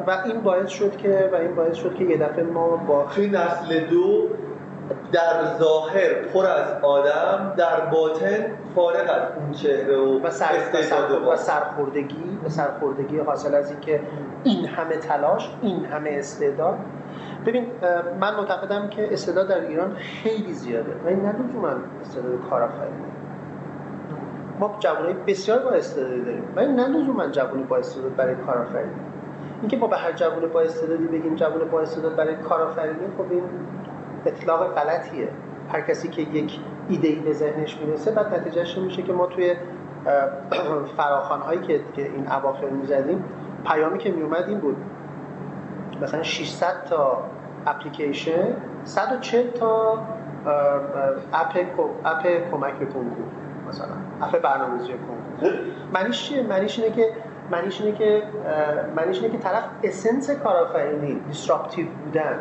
و 0.07 0.17
این 0.25 0.41
باعث 0.41 0.69
شد 0.69 0.97
که 0.97 1.29
و 1.33 1.35
این 1.35 1.55
باعث 1.55 1.75
شد 1.75 1.95
که 1.95 2.03
یه 2.03 2.17
دفعه 2.17 2.43
ما 2.43 2.67
با 2.67 3.05
توی 3.15 3.27
نسل 3.27 3.79
دو 3.79 4.27
در 5.11 5.57
ظاهر 5.59 6.13
پر 6.33 6.45
از 6.45 6.83
آدم 6.83 7.53
در 7.57 7.79
باطن 7.79 8.45
فارغ 8.75 9.09
از 9.09 9.37
اون 9.37 9.51
چهره 9.51 9.97
و 9.97 10.19
و, 10.23 10.29
سر... 10.29 10.53
و, 11.27 11.35
سرخوردگی 11.35 12.39
و 12.45 12.49
سرخوردگی 12.49 13.19
حاصل 13.19 13.55
از 13.55 13.71
اینکه 13.71 13.99
این 14.43 14.65
همه 14.65 14.97
تلاش 14.97 15.49
این 15.61 15.85
همه 15.85 16.09
استعداد 16.09 16.77
ببین 17.45 17.65
من 18.21 18.35
معتقدم 18.35 18.87
که 18.89 19.13
استعداد 19.13 19.47
در 19.47 19.61
ایران 19.61 19.95
خیلی 19.95 20.53
زیاده. 20.53 20.91
و 21.05 21.07
این 21.07 21.21
نه 21.21 21.35
من 21.63 21.75
استعداد 22.01 22.49
کارآفرینی. 22.49 22.93
ما 24.59 24.75
جوانای 24.79 25.13
بسیار 25.27 25.59
با 25.59 25.69
استعدادی 25.69 26.21
داریم. 26.21 26.43
ولی 26.55 26.73
نه 26.73 26.87
من 27.11 27.31
جوانی 27.31 27.63
با 27.63 27.77
استعداد 27.77 28.15
برای 28.15 28.35
کارآفرینی. 28.35 28.91
اینکه 29.61 29.77
ما 29.77 29.87
به 29.87 29.97
هر 29.97 30.11
جوان 30.11 30.49
با 30.53 30.61
استعدادی 30.61 31.05
بگیم 31.05 31.35
جوان 31.35 31.69
با 31.71 31.81
استعداد 31.81 32.15
برای 32.15 32.35
کارآفرینی 32.35 33.07
خب 33.17 33.25
این 33.31 33.43
اطلاق 34.25 34.75
غلطیه. 34.75 35.27
هر 35.71 35.81
کسی 35.81 36.07
که 36.07 36.21
یک 36.21 36.59
ایده 36.89 37.07
ای 37.07 37.15
به 37.15 37.33
ذهنش 37.33 37.77
می‌رسه 37.77 38.11
بعد 38.11 38.33
نتیجهش 38.33 38.77
میشه 38.77 39.01
که 39.01 39.13
ما 39.13 39.25
توی 39.25 39.55
فراخوان 40.97 41.39
هایی 41.39 41.59
که 41.61 41.81
این 41.95 42.27
اواخر 42.31 42.69
می‌زدیم 42.69 43.23
پیامی 43.65 43.97
که 43.97 44.11
میومد 44.11 44.45
این 44.47 44.59
بود. 44.59 44.77
مثلا 46.01 46.23
600 46.23 46.83
تا 46.89 47.23
اپلیکیشن 47.67 48.47
140 48.83 49.47
تا 49.47 49.99
اپ 51.33 51.57
اپ 52.05 52.27
کمک 52.51 52.73
به 52.73 52.85
کنکور 52.85 53.25
مثلا 53.69 53.87
اپ 54.21 54.41
برنامه‌ریزی 54.41 54.91
کنکور 54.93 55.59
معنیش 55.93 56.23
چیه؟ 56.23 56.43
معنیش 56.43 56.79
اینه 56.79 56.95
که 56.95 57.09
معنیش 57.51 57.81
اینه 57.81 57.97
که 57.97 58.23
معنیش 58.95 59.21
اینه 59.21 59.37
که 59.37 59.43
طرف 59.43 59.63
essence 59.83 60.29
کارآفرینی 60.29 61.21
disruptive 61.27 61.87
بودن 62.05 62.39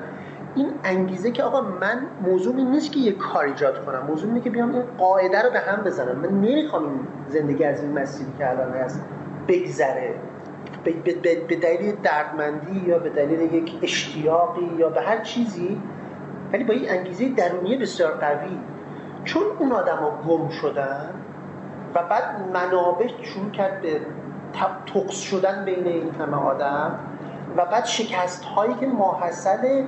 این 0.54 0.70
انگیزه 0.84 1.30
که 1.30 1.42
آقا 1.42 1.60
من 1.60 2.06
موضوع 2.22 2.56
این 2.56 2.70
نیست 2.70 2.92
که 2.92 3.00
یه 3.00 3.12
کار 3.12 3.44
ایجاد 3.44 3.84
کنم 3.84 4.02
موضوع 4.08 4.28
اینه 4.28 4.40
که 4.40 4.50
بیام 4.50 4.74
این 4.74 4.82
قاعده 4.98 5.42
رو 5.42 5.50
به 5.50 5.58
هم 5.58 5.82
بزنم. 5.82 6.18
من 6.18 6.28
نمی‌خوام 6.28 6.82
زندگی 7.28 7.64
از 7.64 7.82
این 7.82 7.92
مسیری 7.92 8.32
که 8.38 8.50
الان 8.50 8.72
هست 8.72 9.04
بگذره. 9.48 10.14
به 10.84 11.56
دلیل 11.56 11.96
دردمندی 12.02 12.80
یا 12.86 12.98
به 12.98 13.10
دلیل 13.10 13.54
یک 13.54 13.72
اشتیاقی 13.82 14.70
یا 14.78 14.88
به 14.88 15.00
هر 15.00 15.20
چیزی 15.20 15.80
ولی 16.52 16.64
با 16.64 16.74
این 16.74 16.90
انگیزه 16.90 17.28
درونی 17.28 17.76
بسیار 17.76 18.12
قوی. 18.12 18.58
چون 19.24 19.42
اون 19.58 19.72
ها 19.72 20.10
گم 20.28 20.48
شدن 20.48 21.10
و 21.94 22.02
بعد 22.02 22.24
منابع 22.52 23.06
شروع 23.22 23.50
کرد 23.50 23.80
به 23.80 24.00
تقص 24.94 25.20
شدن 25.20 25.64
بین 25.64 25.86
این 25.86 26.10
همه 26.10 26.36
آدم 26.36 26.98
و 27.56 27.64
بعد 27.64 27.84
شکست 27.84 28.44
هایی 28.44 28.74
که 28.74 28.86
ماحصل 28.86 29.84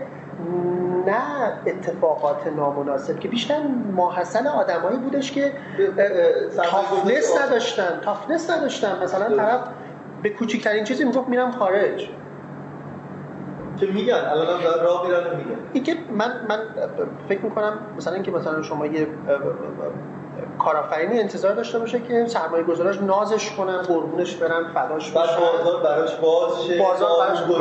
نه 1.06 1.52
اتفاقات 1.66 2.46
نامناسب 2.46 3.18
که 3.18 3.28
بیشتر 3.28 3.62
ماحصل 3.96 4.46
آدمایی 4.46 4.96
بودش 4.96 5.32
که 5.32 5.52
تافنس 6.56 7.40
نداشتن 7.42 8.00
تافنس 8.04 8.50
نداشتن. 8.50 9.02
مثلا 9.04 9.36
طرف 9.36 9.60
به 10.25 10.31
کوچکترین 10.31 10.85
چیزی 10.85 11.04
می‌گفت 11.04 11.28
میرم 11.28 11.50
خارج. 11.50 12.09
که 13.81 13.87
میگن 13.87 14.14
الان 14.14 14.61
هم 14.61 14.85
راه 14.85 15.07
میرن 15.07 15.19
و 15.19 15.37
میگن. 15.37 15.59
این 15.73 15.85
که 15.85 15.95
من 16.11 16.33
من 16.49 16.59
فکر 17.28 17.40
می‌کنم 17.45 17.78
مثلا 17.97 18.14
اینکه 18.14 18.31
مثلا 18.31 18.62
شما 18.62 18.87
یه 18.87 19.07
کارآفرینی 20.59 21.21
انتظار 21.21 21.54
داشته 21.54 21.78
باشه 21.78 22.00
که 22.00 22.26
سرمایه 22.26 22.64
گذاراش 22.64 23.00
نازش 23.00 23.50
کنن 23.50 23.76
قربونش 23.76 24.37
برن 24.37 24.64
فداش 24.75 25.11
بشن. 25.11 25.21
بازار 25.21 25.83
براش 25.83 26.14
باز 26.14 26.66
شه 26.66 26.78
بازار 26.78 27.26
براش 27.26 27.43
و 27.43 27.52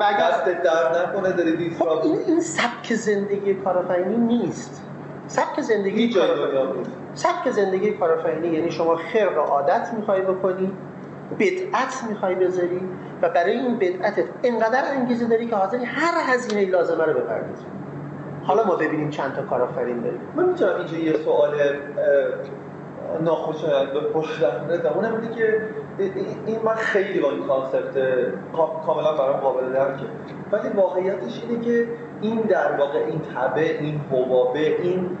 اگر 0.00 0.62
درد 0.64 0.96
نکنه 0.96 1.32
داره 1.32 1.70
خب 1.78 1.88
این 1.88 2.18
این 2.26 2.40
سبک 2.40 2.94
زندگی 2.94 3.54
کارآفرینی 3.54 4.16
نیست. 4.16 4.82
سبک 5.28 5.60
زندگی 5.60 6.14
کارآفرینی 6.14 6.86
سبک 7.14 7.50
زندگی 7.50 7.90
کارآفرینی 7.90 8.48
یعنی 8.48 8.70
شما 8.70 8.96
خرق 8.96 9.38
عادت 9.38 9.90
می‌خوای 9.96 10.22
بکنی 10.22 10.72
بدعت 11.38 12.04
می‌خوای 12.08 12.34
بذاری 12.34 12.80
و 13.22 13.28
برای 13.28 13.52
این 13.52 13.78
بدعتت 13.78 14.24
انقدر 14.44 14.84
انگیزه 14.84 15.24
داری 15.24 15.46
که 15.46 15.56
حاضری 15.56 15.84
هر 15.84 16.34
هزینه 16.34 16.70
لازمه 16.70 17.04
رو 17.04 17.12
بپردازی. 17.12 17.64
حالا 18.44 18.64
ما 18.64 18.76
ببینیم 18.76 19.10
چند 19.10 19.34
تا 19.34 19.42
کارآفرین 19.42 20.00
داریم. 20.00 20.20
من 20.34 20.48
می‌تونم 20.48 20.76
اینجا 20.76 20.96
یه 20.96 21.12
سوال 21.12 21.50
ناخوشایند 23.24 23.92
بپرسم 23.92 24.92
اونم 24.94 25.20
اینه 25.20 25.34
که 25.34 25.60
این 26.46 26.58
من 26.64 26.74
خیلی 26.74 27.20
با 27.20 27.30
این 27.30 27.46
کانسپت 27.46 27.94
کاملا 28.86 29.12
برام 29.12 29.36
قابل 29.36 29.72
درکه 29.72 30.04
ولی 30.52 30.68
واقعیتش 30.68 31.42
اینه 31.48 31.64
که 31.64 31.88
این 32.20 32.40
در 32.40 32.76
واقع 32.76 32.98
این 32.98 33.20
تبه 33.20 33.78
این 33.80 34.00
حبابه 34.12 34.82
این 34.82 35.18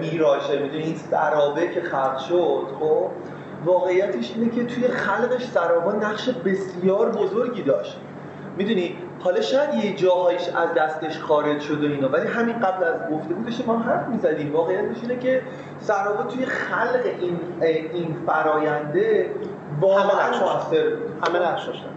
میراشه 0.00 0.62
می‌دونی؟ 0.62 0.82
این 0.82 0.96
سرابه 0.96 1.68
که 1.68 1.80
خلق 1.80 2.18
شد 2.18 2.66
خب؟ 2.80 3.08
واقعیتش 3.64 4.32
اینه 4.36 4.50
که 4.50 4.64
توی 4.64 4.88
خلقش 4.88 5.44
سرابا 5.44 5.92
نقش 5.92 6.28
بسیار 6.28 7.08
بزرگی 7.08 7.62
داشت. 7.62 7.96
می‌دونی 8.56 8.96
حالا 9.20 9.40
شاید 9.40 9.74
یه 9.74 9.96
جاهایش 9.96 10.48
از 10.48 10.74
دستش 10.76 11.18
خارج 11.18 11.60
شد 11.60 11.84
و 11.84 11.86
اینا 11.86 12.08
ولی 12.08 12.26
همین 12.28 12.58
قبل 12.58 12.84
از 12.84 12.94
گفته 13.12 13.34
بودش 13.34 13.66
ما 13.66 13.78
حرف 13.78 14.08
می‌زدیم 14.08 14.52
واقعیتش 14.52 15.02
اینه 15.02 15.16
که 15.16 15.42
سرابا 15.80 16.22
توی 16.22 16.46
خلق 16.46 17.02
این 17.20 17.38
این 17.60 18.16
فراینده 18.26 19.30
واقعا 19.80 20.30
موثر 20.30 20.92
همه 21.28 21.38
نقش 21.38 21.66
داشتن 21.66 21.88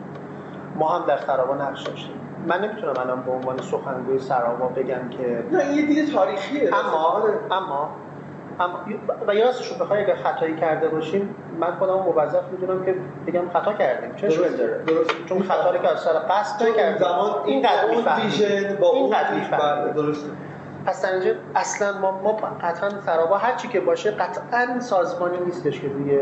ما 0.76 0.90
هم 0.90 1.06
در 1.08 1.18
سرابا 1.18 1.56
نقش 1.56 1.84
داشتیم. 1.84 2.16
من 2.48 2.64
نمی‌تونم 2.64 2.94
الان 3.00 3.22
به 3.22 3.32
عنوان 3.32 3.62
سخنگوی 3.62 4.20
سرابا 4.20 4.68
بگم 4.68 5.10
که 5.10 5.44
نه 5.52 5.76
یه 5.76 5.86
دید 5.86 6.14
تاریخیه. 6.14 6.70
اما 6.76 7.24
اما 7.52 7.90
و 9.28 9.36
یا 9.36 9.46
راستش 9.46 9.74
بخوای 9.74 10.04
اگر 10.04 10.16
خطایی 10.16 10.56
کرده 10.56 10.88
باشیم 10.88 11.36
من 11.60 11.76
خودم 11.80 11.94
موظف 11.94 12.44
می‌دونم 12.52 12.86
که 12.86 12.96
بگم 13.28 13.50
خطا 13.54 13.74
کردیم. 13.74 14.16
چه 14.16 14.28
درست. 14.28 14.58
داره 14.58 14.84
درست. 14.84 15.26
چون 15.26 15.44
خطا 15.44 15.72
رو 15.72 15.78
که 15.78 15.88
از 15.92 16.00
سر 16.00 16.14
قصد 16.14 16.68
نکردیم 16.68 16.98
زمان 16.98 17.32
این 17.46 17.62
قد 17.62 17.90
می‌فهمیم. 17.90 18.76
با 18.82 18.94
این 18.94 19.10
قد 19.10 19.34
می‌فهمیم. 19.34 19.94
درسته 19.94 20.30
پس 20.86 21.02
در 21.02 21.36
اصلا 21.56 21.98
ما, 21.98 22.22
ما 22.24 22.32
قطعا 22.62 22.90
سرابا 23.06 23.38
هر 23.38 23.56
چی 23.56 23.68
که 23.68 23.80
باشه 23.80 24.12
قطعا 24.12 24.80
سازمانی 24.80 25.38
نیستش 25.46 25.80
که 25.82 25.88
روی 25.88 26.20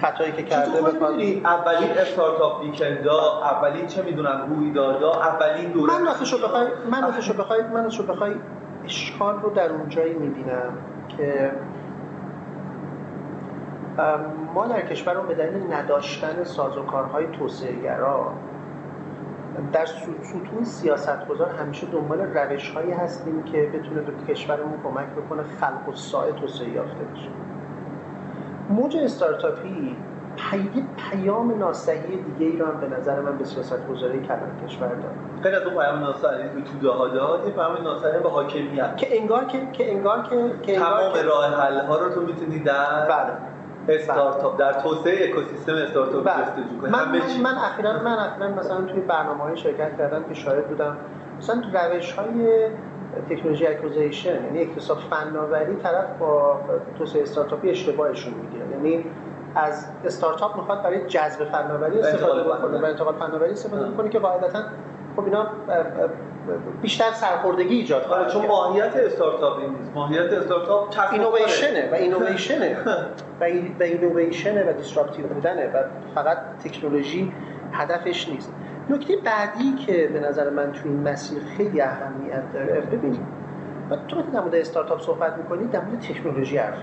خطایی 0.00 0.32
که 0.32 0.42
کرده 0.42 0.82
بخواد. 0.82 1.12
اولین 1.12 1.90
استارتاپ 1.98 2.62
ویکندا 2.62 3.42
اولین 3.42 3.86
چه 3.86 4.02
می‌دونم 4.02 4.46
رویدادها 4.48 5.22
اولین 5.22 5.72
دوره 5.72 5.98
من 5.98 6.06
راستش 6.06 6.34
بخوای 6.34 6.66
من 6.90 7.02
راستش 7.02 7.32
بخوای 7.32 7.62
من 7.62 7.84
راستش 7.84 8.00
بخوای 8.00 8.32
اشکال 8.84 9.40
رو 9.40 9.50
در 9.50 9.70
اونجایی 9.70 10.14
می‌بینم 10.14 10.72
که 11.16 11.52
ما 14.54 14.66
در 14.66 14.80
کشورمون 14.80 15.26
به 15.26 15.34
دلیل 15.34 15.72
نداشتن 15.72 16.44
سازوکارهای 16.44 17.26
توسعه‌گرا 17.26 18.32
در 19.72 19.86
ستون 19.86 20.64
سیاستگزار 20.64 21.48
همیشه 21.50 21.86
دنبال 21.86 22.20
روش 22.20 22.70
هایی 22.70 22.92
هستیم 22.92 23.42
که 23.42 23.70
بتونه 23.74 24.00
به 24.00 24.32
کشورمون 24.32 24.78
کمک 24.84 25.06
بکنه 25.06 25.42
خلق 25.60 25.88
و 25.88 25.92
ساعت 25.94 26.36
توسعه 26.36 26.68
یافته 26.68 27.04
بشه. 27.04 27.28
موج 28.70 28.96
استارتاپی 28.96 29.96
پیدی 30.36 30.84
پیام 30.96 31.58
ناصحی 31.58 32.16
دیگه 32.16 32.46
ای 32.46 32.56
رو 32.56 32.66
هم 32.66 32.80
به 32.80 32.96
نظر 32.96 33.20
من 33.20 33.38
به 33.38 33.44
سیاست 33.44 33.88
گذاری 33.88 34.20
کلان 34.20 34.66
کشور 34.66 34.88
داره. 34.88 35.14
غیر 35.42 35.54
از 35.54 35.62
اون 35.62 35.74
پیام 35.74 35.98
ناصحی 35.98 36.48
به 36.48 36.60
توده 36.60 36.90
ها 36.90 37.08
داد 37.08 37.46
یه 37.46 37.52
پیام 37.52 37.82
ناصحی 37.82 38.20
به 38.22 38.30
حاکمیت. 38.30 38.96
که 38.96 39.20
انگار 39.20 39.44
که 39.44 39.68
که 39.72 39.92
انگار 39.92 40.22
که, 40.22 40.52
که 40.62 40.78
تمام 40.78 41.12
راه 41.26 41.46
حل 41.46 41.86
ها 41.86 41.98
رو 41.98 42.14
تو 42.14 42.20
می‌تونی 42.20 42.58
در 42.58 43.06
بله. 43.08 43.47
استارتاپ 43.94 44.58
در 44.58 44.72
توسعه 44.72 45.28
اکوسیستم 45.28 45.72
استارتاپ 45.74 46.24
بله. 46.24 46.44
جستجو 46.44 46.80
کنی 46.80 46.90
من 46.90 47.08
من, 47.08 47.52
من 47.52 47.58
اخیرا 47.58 47.92
من 48.02 48.18
اخیرا 48.18 48.48
مثلا 48.48 48.80
توی 48.80 49.00
برنامه‌های 49.00 49.56
شرکت 49.56 49.98
کردم 49.98 50.24
که 50.28 50.34
شاهد 50.34 50.68
بودم. 50.68 50.96
مثلا 51.38 51.62
روش‌های 51.72 52.68
technology 53.30 53.66
acquisition 53.66 54.44
یعنی 54.44 54.62
اکتساب 54.62 54.98
فناوری 54.98 55.76
طرف 55.76 56.06
با 56.20 56.60
توسعه 56.98 57.22
استارتاپی 57.22 57.70
اشتباهشون 57.70 58.34
می‌گیره. 58.34 58.66
یعنی 58.70 59.04
از 59.54 59.86
استارتاپ 60.04 60.56
می‌خواد 60.56 60.82
برای 60.82 61.06
جذب 61.06 61.44
فناوری 61.44 62.00
استفاده 62.00 62.42
بکنه 62.42 62.78
و 62.80 62.84
انتقال 62.84 63.14
فناوری 63.14 63.52
استفاده 63.52 63.90
بکنه 63.90 64.08
که 64.08 64.18
قاعدتا 64.18 64.58
خب 65.16 65.24
اینا 65.24 65.46
بیشتر 66.82 67.12
سرخوردگی 67.12 67.74
ایجاد 67.74 68.06
کنه 68.08 68.18
آره، 68.18 68.30
چون 68.30 68.46
ماهیت 68.46 68.96
استارتاپ 68.96 69.58
این 69.58 69.74
نیست. 69.74 69.90
ماهیت 69.94 70.32
استارتاپ 70.32 70.94
اینویشنه 71.12 71.88
و 71.92 71.94
اینویشنه. 71.94 72.76
و 73.40 73.82
اینویشنه 73.82 74.70
و 74.70 74.72
دیسراپتیو 74.72 75.26
بودنه 75.26 75.66
و 75.66 75.82
فقط 76.14 76.38
تکنولوژی 76.64 77.32
هدفش 77.72 78.28
نیست. 78.28 78.52
نکته 78.90 79.16
بعدی 79.16 79.74
که 79.86 80.10
به 80.12 80.20
نظر 80.20 80.50
من 80.50 80.72
توی 80.72 80.90
این 80.90 81.08
مسیر 81.08 81.38
خیلی 81.56 81.80
اهمیت 81.80 82.52
داره 82.52 82.80
ببینید 82.80 83.26
و 83.90 83.96
تو 84.08 84.22
در 84.22 84.40
مورد 84.40 84.54
استارتاپ 84.54 85.00
صحبت 85.00 85.36
می‌کنید 85.36 85.70
در 85.70 85.84
مورد 85.84 86.00
تکنولوژی 86.00 86.56
حرف 86.56 86.76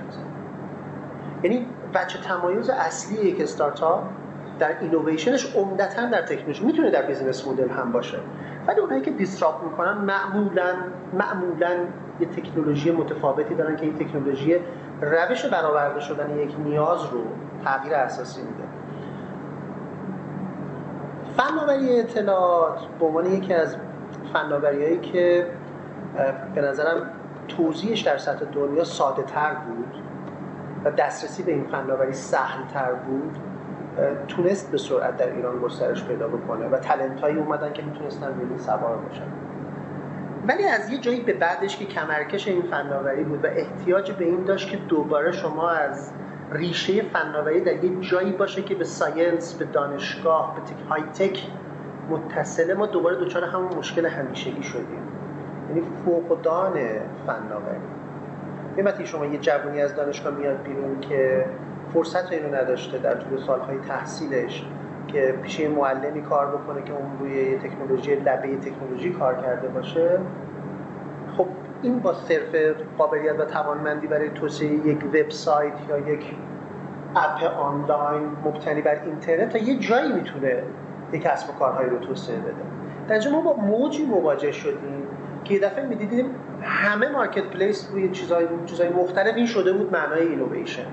یعنی 1.43 1.65
بچه 1.93 2.19
تمایز 2.19 2.69
اصلی 2.69 3.29
یک 3.29 3.41
استارتاپ 3.41 4.03
در 4.60 4.79
innovation 4.81 5.43
ش 5.43 5.55
عمدتا 5.55 6.05
در 6.05 6.22
تکنولوژی. 6.22 6.65
می‌تونه 6.65 6.91
در 6.91 7.01
business 7.01 7.47
model 7.47 7.69
هم 7.69 7.91
باشه. 7.91 8.17
ولی 8.67 8.79
اونایی 8.79 9.01
که 9.01 9.12
disrupt 9.12 9.63
می‌کنن 9.63 9.98
معمولا 9.98 10.74
معمولا 11.13 11.72
یه 12.19 12.27
تکنولوژی 12.27 12.91
متفاوتی 12.91 13.55
دارن 13.55 13.75
که 13.75 13.84
این 13.84 13.95
تکنولوژی 13.95 14.55
روش 15.01 15.45
برآورده 15.45 16.00
شدن 16.00 16.38
یک 16.39 16.55
نیاز 16.60 17.05
رو 17.05 17.24
تغییر 17.65 17.93
اساسی 17.93 18.41
میده. 18.41 18.63
فناوری 21.38 22.00
اطلاعات 22.00 22.79
به 23.00 23.05
عنوان 23.05 23.25
یکی 23.25 23.53
از 23.53 23.77
فناوریایی 24.34 25.00
که 25.00 25.48
به 26.55 26.62
نظرم 26.62 27.10
توضیحش 27.48 28.01
در 28.01 28.17
سطح 28.17 28.45
دنیا 28.45 28.84
ساده 28.84 29.24
تر 29.24 29.53
بود 29.53 29.95
و 30.86 30.91
دسترسی 30.91 31.43
به 31.43 31.51
این 31.51 31.63
فناوری 31.63 32.13
سهل 32.13 32.65
تر 32.74 32.93
بود 32.93 33.38
تونست 34.27 34.71
به 34.71 34.77
سرعت 34.77 35.17
در 35.17 35.33
ایران 35.33 35.59
گسترش 35.59 36.05
پیدا 36.05 36.27
بکنه 36.27 36.67
و 36.67 36.79
تلنت 36.79 37.21
هایی 37.21 37.37
اومدن 37.37 37.73
که 37.73 37.83
می‌تونستن 37.83 38.27
روی 38.27 38.59
سوار 38.59 38.97
باشن. 38.97 39.27
ولی 40.47 40.63
از 40.63 40.89
یه 40.89 40.97
جایی 40.97 41.21
به 41.21 41.33
بعدش 41.33 41.77
که 41.77 41.85
کمرکش 41.85 42.47
این 42.47 42.61
فناوری 42.61 43.23
بود 43.23 43.45
و 43.45 43.47
احتیاج 43.47 44.11
به 44.11 44.25
این 44.25 44.43
داشت 44.43 44.69
که 44.69 44.77
دوباره 44.77 45.31
شما 45.31 45.69
از 45.69 46.11
ریشه 46.51 47.01
فناوری 47.01 47.61
در 47.61 47.83
یه 47.83 47.99
جایی 48.01 48.31
باشه 48.31 48.61
که 48.61 48.75
به 48.75 48.83
ساینس 48.83 49.53
به 49.53 49.65
دانشگاه 49.65 50.55
به 50.55 50.61
تک 50.61 50.89
های 50.89 51.01
تک 51.01 51.47
متصله 52.09 52.73
ما 52.73 52.85
دوباره 52.85 53.15
دچار 53.15 53.43
همون 53.43 53.75
مشکل 53.77 54.05
همیشگی 54.05 54.63
شدیم. 54.63 55.03
یعنی 55.69 55.81
فقدان 56.05 56.73
فناوری. 57.27 57.81
وقتی 58.77 59.05
شما 59.05 59.25
یه 59.25 59.37
جوانی 59.37 59.81
از 59.81 59.95
دانشگاه 59.95 60.33
میاد 60.33 60.63
بیرون 60.63 60.99
که 60.99 61.45
فرصت 61.95 62.31
اینو 62.31 62.55
نداشته 62.55 62.97
در 62.97 63.15
طول 63.15 63.37
سالهای 63.37 63.77
تحصیلش 63.77 64.65
که 65.07 65.35
پیش 65.43 65.59
معلمی 65.59 66.21
کار 66.21 66.47
بکنه 66.47 66.81
که 66.81 66.93
اون 66.93 67.19
روی 67.19 67.57
تکنولوژی 67.57 68.15
لبه 68.15 68.57
تکنولوژی 68.57 69.09
کار 69.09 69.35
کرده 69.35 69.67
باشه. 69.67 70.19
خب 71.37 71.47
این 71.81 71.99
با 71.99 72.13
صرف 72.13 72.55
قابلیت 72.97 73.39
و 73.39 73.45
توانمندی 73.45 74.07
برای 74.07 74.29
توسعه 74.29 74.67
یک 74.67 75.05
وبسایت 75.05 75.73
یا 75.89 75.97
یک 75.97 76.25
اپ 77.15 77.43
آنلاین 77.43 78.27
مبتنی 78.45 78.81
بر 78.81 79.03
اینترنت 79.05 79.49
تا 79.49 79.57
یه 79.57 79.79
جایی 79.79 80.11
می‌تونه 80.11 80.63
یک 81.13 81.21
کسب 81.21 81.49
و 81.49 81.53
کارهایی 81.53 81.89
رو 81.89 81.97
توسعه 81.97 82.37
بده. 82.37 82.53
در 83.07 83.29
ما 83.31 83.41
با 83.41 83.53
موجی 83.53 84.05
مواجه 84.05 84.51
شدیم 84.51 85.07
که 85.43 85.53
یه 85.53 85.59
دفعه 85.59 85.85
می‌دیدیم 85.85 86.25
همه 86.61 87.09
marketplace 87.09 87.89
روی 87.91 88.09
چیزای 88.09 88.47
چیزای 88.65 88.89
مختلفی 88.89 89.47
شده 89.47 89.73
بود 89.73 89.93
معنای 89.93 90.27
اینویشن 90.27 90.85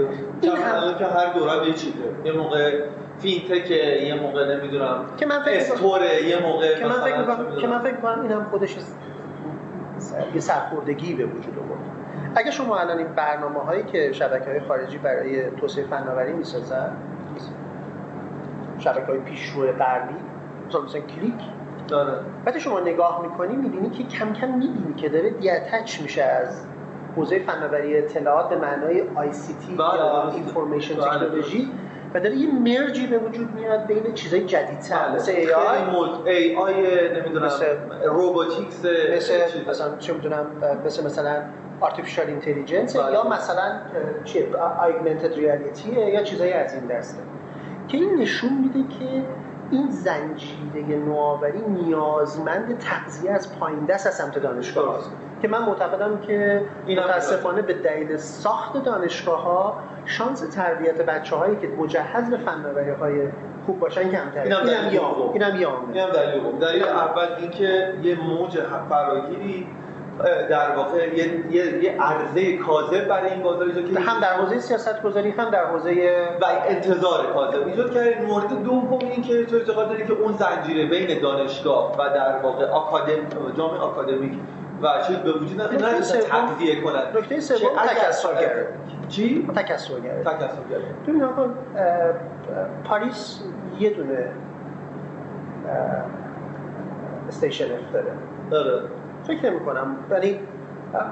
هم... 0.00 0.94
که 0.98 1.06
هر 1.06 1.32
دوره 1.32 1.66
یه 1.66 1.74
چیزه. 1.74 1.94
یه 2.24 2.32
موقع 2.32 2.80
fintech 3.18 3.70
یه 3.70 4.14
موقع 4.22 4.56
نمی‌دونم 4.56 5.04
که 5.16 5.26
من 5.26 5.42
فکر 5.42 5.56
استوره 5.56 6.22
یه 6.22 6.42
موقع 6.42 6.78
که 6.78 6.86
من 6.86 7.00
فکر 7.00 7.18
می‌کنم 7.18 7.56
که 7.60 7.66
من 7.66 7.78
فکر 7.78 7.96
کنم 7.96 8.22
اینم 8.22 8.44
خودش 8.50 8.76
یه 10.34 10.40
سرخوردگی 10.40 11.14
به 11.14 11.24
وجود 11.24 11.58
آورد. 11.58 11.80
اگه 12.36 12.50
شما 12.50 12.78
الان 12.78 12.98
این 12.98 13.06
برنامه 13.06 13.60
هایی 13.60 13.82
که 13.82 14.12
شبکه 14.12 14.50
های 14.50 14.60
خارجی 14.60 14.98
برای 14.98 15.50
توسعه 15.50 15.84
فناوری 15.84 16.32
می‌سازن 16.32 16.92
شبکه 18.78 19.06
های 19.06 19.18
پیشرو 19.18 19.72
غربی 19.72 20.14
مثلا 20.68 20.80
مثلا 20.80 21.00
کلیک. 21.00 21.34
داره 21.88 22.18
وقتی 22.46 22.60
شما 22.60 22.80
نگاه 22.80 23.22
می‌کنی 23.22 23.56
می‌بینی 23.56 23.90
که 23.90 24.04
کم 24.04 24.32
کم 24.32 24.48
می‌بینی 24.48 24.94
که 24.96 25.08
داره 25.08 25.30
detach 25.30 26.00
میشه 26.00 26.22
از 26.22 26.66
حوزه 27.16 27.38
فناوری 27.38 27.98
اطلاعات 27.98 28.48
به 28.48 28.56
معنای 28.56 29.02
ICT 29.14 29.72
یا 29.72 30.30
information 30.30 30.94
technology 30.94 31.72
و 32.14 32.20
داره 32.20 32.36
یه 32.36 32.54
merge 32.54 32.97
ی 32.97 33.06
به 33.06 33.18
وجود 33.18 33.54
میاد 33.54 33.86
بین 33.86 34.14
چیزای 34.14 34.44
جدیدتر 34.44 35.14
مثل 35.14 35.32
AI 35.32 35.52
A 35.52 36.56
I 36.56 36.74
نمی‌دونم 37.14 37.46
مثل 37.46 37.66
robotics 38.04 38.84
مثل 39.16 39.34
مثلا 39.68 39.96
چه 39.98 40.12
می‌دونم 40.12 40.46
مثل 40.86 41.04
مثلا 41.04 41.42
artificial 41.82 42.44
intelligence 42.44 42.94
یا 42.94 43.28
مثلا 43.28 43.72
چیه؟ 44.24 44.48
augmented 44.80 45.36
reality 45.36 45.96
یا 45.96 46.22
چیزایی 46.22 46.52
از 46.52 46.74
این 46.74 46.86
دسته. 46.86 47.18
که 47.88 47.98
این 47.98 48.14
نشون 48.14 48.52
میده 48.52 48.94
که 48.98 49.22
این 49.70 49.90
زنجیره 49.90 50.96
نوآوری 51.06 51.60
نیازمند 51.68 52.78
تغذیه 52.78 53.30
از 53.30 53.58
پایین 53.58 53.84
دست 53.84 54.06
از 54.06 54.14
سمت 54.14 54.38
دانشگاه 54.38 54.98
است. 54.98 55.10
که 55.42 55.48
من 55.48 55.62
معتقدم 55.62 56.20
که 56.20 56.62
متاسفانه 56.88 57.62
به 57.62 57.74
دلیل 57.74 58.16
ساخت 58.16 58.84
دانشگاه 58.84 59.42
ها 59.42 59.76
شانس 60.04 60.40
تربیت 60.40 61.02
بچه 61.02 61.36
هایی 61.36 61.56
که 61.56 61.68
مجهز 61.68 62.30
به 62.30 62.36
فناوری 62.36 62.90
های 62.90 63.28
خوب 63.66 63.78
باشن 63.78 64.10
کمتره. 64.10 64.42
اینم 64.42 64.58
اینم 64.58 64.94
یا 64.94 65.30
اینم 65.32 65.60
یا 65.60 65.70
اینم 65.92 66.10
دلیل 66.10 66.58
دلیل 66.60 66.84
اول 66.84 67.28
اینکه 67.38 67.94
یه 68.02 68.20
موج 68.20 68.58
فراگیری 68.88 69.66
در 70.50 70.76
واقع 70.76 71.16
یه, 71.16 71.50
یه،, 71.50 71.84
یه 71.84 72.02
عرضه 72.02 72.56
کاذب 72.56 73.08
برای 73.08 73.30
این 73.30 73.42
بازار 73.42 73.68
ایجاد 73.68 73.94
کرد 73.94 73.96
هم 73.96 74.20
در 74.20 74.32
حوزه 74.32 74.60
سیاست 74.60 75.02
گذاری 75.02 75.30
هم 75.30 75.50
در 75.50 75.64
حوزه 75.64 76.26
و 76.40 76.44
انتظار 76.68 77.32
کاذب 77.32 77.66
ایجاد 77.66 77.94
کرد 77.94 78.24
مورد 78.24 78.62
دوم 78.62 78.98
این 78.98 79.22
که 79.22 79.46
تو 79.46 79.56
اعتقاد 79.56 79.88
داری 79.88 80.06
که 80.06 80.12
اون 80.12 80.32
زنجیره 80.32 80.86
بین 80.86 81.20
دانشگاه 81.20 81.92
و 81.92 82.08
در 82.08 82.38
واقع 82.42 82.64
آکادمی 82.70 83.16
جامعه 83.56 83.78
آکادمیک 83.78 84.32
و 84.82 84.88
چیز 85.06 85.16
به 85.16 85.32
وجود 85.32 85.60
نه 85.60 86.00
تغذیه 86.20 86.82
کنند 86.82 87.16
نکته 87.16 87.40
سوم 87.40 87.68
تکثرگره 87.86 88.68
چی؟ 89.08 89.48
تکثرگره 89.56 90.24
تکثرگره 90.24 90.94
ببین 91.06 91.24
آقا 91.24 91.48
پاریس 92.84 93.42
یه 93.78 93.90
دونه 93.90 94.28
استیشن 97.28 97.64
اف 97.64 97.92
داره. 97.92 98.12
داره 98.50 98.82
فکر 99.26 99.50
نمی 99.50 99.60
کنم. 99.60 99.96
ولی 100.10 100.40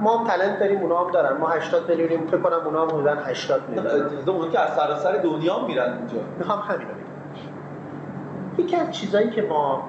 ما 0.00 0.18
هم 0.18 0.26
تلنت 0.26 0.58
داریم 0.60 0.80
اونا 0.80 1.04
هم 1.04 1.10
دارن. 1.10 1.36
ما 1.36 1.48
80 1.48 1.88
میلیونیم 1.88 2.26
فکر 2.26 2.38
کنم 2.40 2.60
اونا 2.64 2.82
هم 2.82 2.88
حدودا 2.88 3.14
80 3.14 3.68
میلیون. 3.68 4.28
اون 4.28 4.50
که 4.50 4.60
از 4.60 4.74
سراسر 4.74 5.12
دنیا 5.12 5.66
میرن 5.66 5.92
اونجا 5.92 6.16
می‌خوام 6.38 6.58
همین 6.58 6.86
رو 6.88 8.64
یکی 8.64 8.76
از 8.76 8.90
چیزایی 8.90 9.30
که 9.30 9.42
ما 9.42 9.88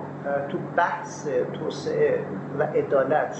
تو 0.49 0.57
بحث 0.75 1.27
توسعه 1.53 2.19
و 2.59 2.63
عدالت 2.63 3.37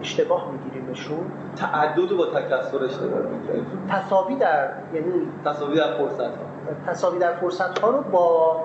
اشتباه 0.00 0.52
میگیریمشون. 0.52 1.30
تعدد 1.56 2.16
با 2.18 2.26
تکثر 2.26 2.84
اشتباه 2.84 3.20
می‌گیریم 3.20 3.66
تصاوی 3.90 4.36
در 4.36 4.68
یعنی 4.94 5.12
تصاوی 5.44 5.76
در 5.76 5.98
فرصت 5.98 6.20
ها 6.20 6.46
تصاوی 6.86 7.18
در 7.18 7.32
فرصت 7.32 7.78
ها 7.78 7.90
رو 7.90 8.02
با 8.02 8.62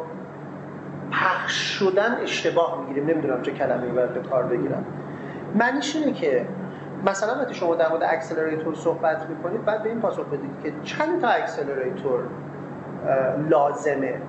پخش 1.12 1.54
شدن 1.54 2.18
اشتباه 2.22 2.80
می‌گیریم. 2.82 3.10
نمی‌دونم 3.10 3.42
چه 3.42 3.52
کلمه 3.52 3.88
باید 3.88 4.14
به 4.14 4.20
کار 4.20 4.44
بگیرم. 4.44 4.86
معنیش 5.56 5.96
اینه 5.96 6.12
که 6.14 6.46
مثلا 7.06 7.42
وقتی 7.42 7.54
شما 7.54 7.76
در 7.76 7.90
مورد 7.90 8.04
اکسلراتور 8.04 8.76
صحبت 8.76 9.30
می‌کنید 9.30 9.66
بعد 9.66 9.84
به 9.84 9.90
این 9.90 10.02
پاسخ 10.02 10.26
بدید 10.26 10.52
که 10.64 10.74
چند 10.84 11.22
تا 11.22 11.28
اکسلراتور 11.28 12.20
لازمه. 13.50 14.22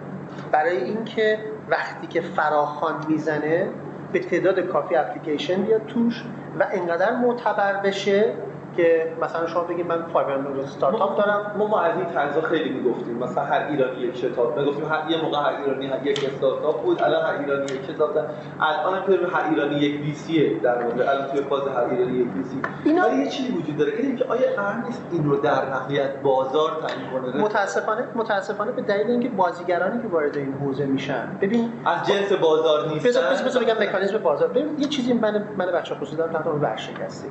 برای 0.53 0.77
اینکه 0.77 1.39
وقتی 1.71 2.07
که 2.07 2.21
فراخوان 2.21 2.95
می‌زنه 3.09 3.69
به 4.13 4.19
تعداد 4.19 4.61
کافی 4.61 4.97
اپلیکیشن 4.97 5.63
بیاد 5.63 5.87
توش. 5.87 6.25
و 6.61 6.67
انقدر 6.73 7.13
معتبر 7.17 7.77
بشه 7.77 8.35
که 8.77 9.13
مثلا 9.23 9.47
شما 9.47 9.63
بگید 9.63 9.87
من 9.87 10.03
500 10.03 10.59
استارتاپ 10.65 11.17
دارم. 11.19 11.53
ما 11.59 11.67
ما 11.67 11.81
از 11.81 11.97
این 11.97 12.07
طرزا 12.07 12.41
خیلی 12.41 12.71
می‌گفتیم. 12.71 13.17
مثلا 13.17 13.45
هر 13.45 13.67
ایرانی 13.71 14.01
یک 14.01 14.21
کتاب 14.21 14.59
می‌گفتیم 14.59 14.85
هر 14.85 15.11
یه 15.11 15.23
موقع 15.23 15.39
هر 15.39 15.61
ایرانی 15.61 15.87
هر 15.87 16.07
یک 16.07 16.25
استارتاپ 16.33 16.83
بود 16.83 17.03
الان 17.03 17.27
هر 17.27 17.41
ایرانی 17.41 17.63
یک 17.63 17.87
کتاب 17.87 18.15
دارم 18.15 18.31
الان 18.61 18.95
هم 18.99 19.07
که 19.07 19.37
هر 19.37 19.51
ایرانی 19.51 19.75
یک 19.75 20.01
وی 20.01 20.15
سی 20.15 20.59
در 20.59 20.83
واقع 20.83 21.11
الان 21.11 21.27
توی 21.29 21.41
فاز 21.43 21.69
هر 21.69 21.85
ایرانی 21.85 22.19
یک 22.19 22.27
وی 22.37 22.45
سی 22.45 22.63
اینا 22.85 23.09
ولی 23.09 23.17
یه 23.17 23.29
چیزی 23.29 23.53
وجود 23.53 23.77
داره. 23.77 23.93
اینه 23.93 24.17
که 24.17 24.25
آیا 24.25 24.53
قرار 24.57 24.75
نیست 24.87 25.03
این 25.13 25.25
رو 25.25 25.37
در 25.37 25.69
نهایت 25.71 26.21
بازار 26.23 26.71
تعیین 26.87 27.11
کنه؟ 27.11 27.43
متاسفانه 27.43 28.05
متاسفانه 28.15 28.73
به 28.73 28.83
دلیل 28.83 29.11
اینکه 29.11 29.29
بازیگرانی 29.29 30.03
که 30.03 30.09
وارد 30.09 30.37
این 30.37 30.53
حوزه 30.53 30.85
میشن. 30.87 31.29
ببین 31.41 31.73
از 31.85 32.07
جنس 32.07 32.33
بازار 32.33 32.89
نیستن 32.89 33.09
بذار 33.09 33.25
بذار 33.45 33.63
بگم 33.63 33.75
مکانیزم 33.89 34.19
بازار. 34.19 34.49
ببین 34.49 34.79
یه 34.79 34.89
چیزی 34.89 35.13
من 35.13 35.45
من 35.59 35.67
بچه 35.67 35.95
خصوصی 35.95 36.17
دارم 36.17 36.33
تحت 36.33 36.47
ورشکستگی. 36.47 37.31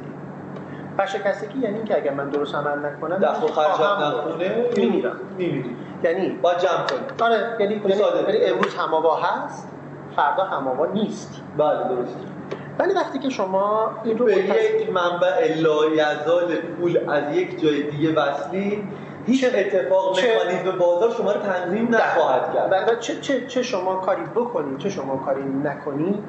ورشکستگی 1.02 1.60
یعنی 1.60 1.76
اینکه 1.76 1.98
اگر 1.98 2.14
من 2.14 2.30
درست 2.30 2.56
عمل 2.56 2.86
نکنم 2.86 3.18
دخل 3.18 3.48
خرجات 3.48 4.00
نخونه 4.00 4.66
میمیرم. 4.78 5.20
میمیری. 5.38 5.76
یعنی 6.04 6.30
با 6.30 6.54
جمع 6.54 6.72
کنی. 6.72 7.28
آره 7.28 7.56
یعنی 7.60 7.82
یعنی 7.88 8.46
امروز 8.46 8.76
هماوا 8.76 9.16
هست 9.16 9.68
فردا 10.16 10.44
هماوا 10.44 10.86
نیست. 10.86 11.42
بله 11.58 11.84
درست. 11.84 12.16
ولی 12.80 12.94
وقتی 12.94 13.20
که 13.20 13.30
شما 13.30 13.92
این 14.04 14.18
رو 14.18 14.26
به 14.26 14.38
یک 14.38 14.90
منبع 14.90 15.56
لایزال 15.56 16.56
پول 16.56 17.10
از 17.10 17.36
یک 17.36 17.62
جای 17.62 17.84
دیگه 17.84 18.14
وصلی 18.14 18.84
هیچ 19.28 19.46
اتفاق 19.56 20.20
مکانیزم 20.20 20.78
بازار 20.80 21.12
شما 21.12 21.32
رو 21.32 21.42
تنظیم 21.42 21.96
نخواهد 21.96 22.54
کرد. 22.54 23.00
چه, 23.00 23.22
چه, 23.22 23.48
چه 23.48 23.64
شما 23.64 23.96
کاری 23.96 24.24
بکنید 24.36 24.78
چه 24.78 24.90
شما 24.90 25.16
کاری 25.16 25.44
نکنید 25.44 26.24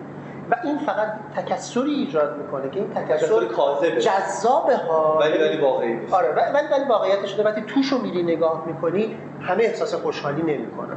و 0.53 0.55
این 0.65 0.79
فقط 0.79 1.09
تکسری 1.37 1.91
ایجاد 1.91 2.37
می‌کنه 2.39 2.71
که 2.71 2.81
این 2.81 2.95
تکسر 2.95 3.45
کاذبه. 3.45 4.01
جذابه 4.01 4.77
ها. 4.77 5.19
ولی 5.21 5.39
ولی 5.39 5.61
واقعی 5.61 5.99
آره 6.11 6.29
ولی 6.55 6.69
ولی 6.73 6.85
واقعیتش 6.89 7.39
وقتی 7.39 7.61
توشو 7.61 7.99
میری 7.99 8.23
نگاه 8.23 8.63
می‌کنی 8.67 9.17
همه 9.41 9.65
احساس 9.65 9.95
خوشحالی 9.95 10.43
نمی‌کنن. 10.43 10.97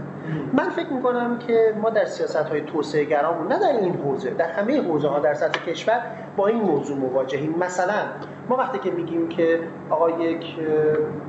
من 0.54 0.70
فکر 0.70 0.94
می‌کنم 0.94 1.40
که 1.40 1.74
ما 1.82 1.90
در 1.90 2.06
سیاست 2.06 2.36
های 2.36 2.62
توسعه 2.62 3.04
گرامون 3.04 3.48
نه 3.48 3.60
در 3.60 3.80
این 3.80 3.96
حوزه 3.96 4.30
در 4.30 4.50
همه 4.50 4.82
حوزه 4.82 5.08
ها 5.08 5.20
در 5.20 5.34
سطح 5.34 5.60
کشور 5.66 6.02
با 6.38 6.48
این 6.48 6.62
موضوع 6.62 6.98
مواجهیم. 6.98 7.56
مثلا 7.60 7.94
ما 8.50 8.56
وقتی 8.56 8.80
که 8.80 8.92
میگیم 8.92 9.30
که 9.30 9.60
آقا 9.90 10.10
یک 10.10 10.46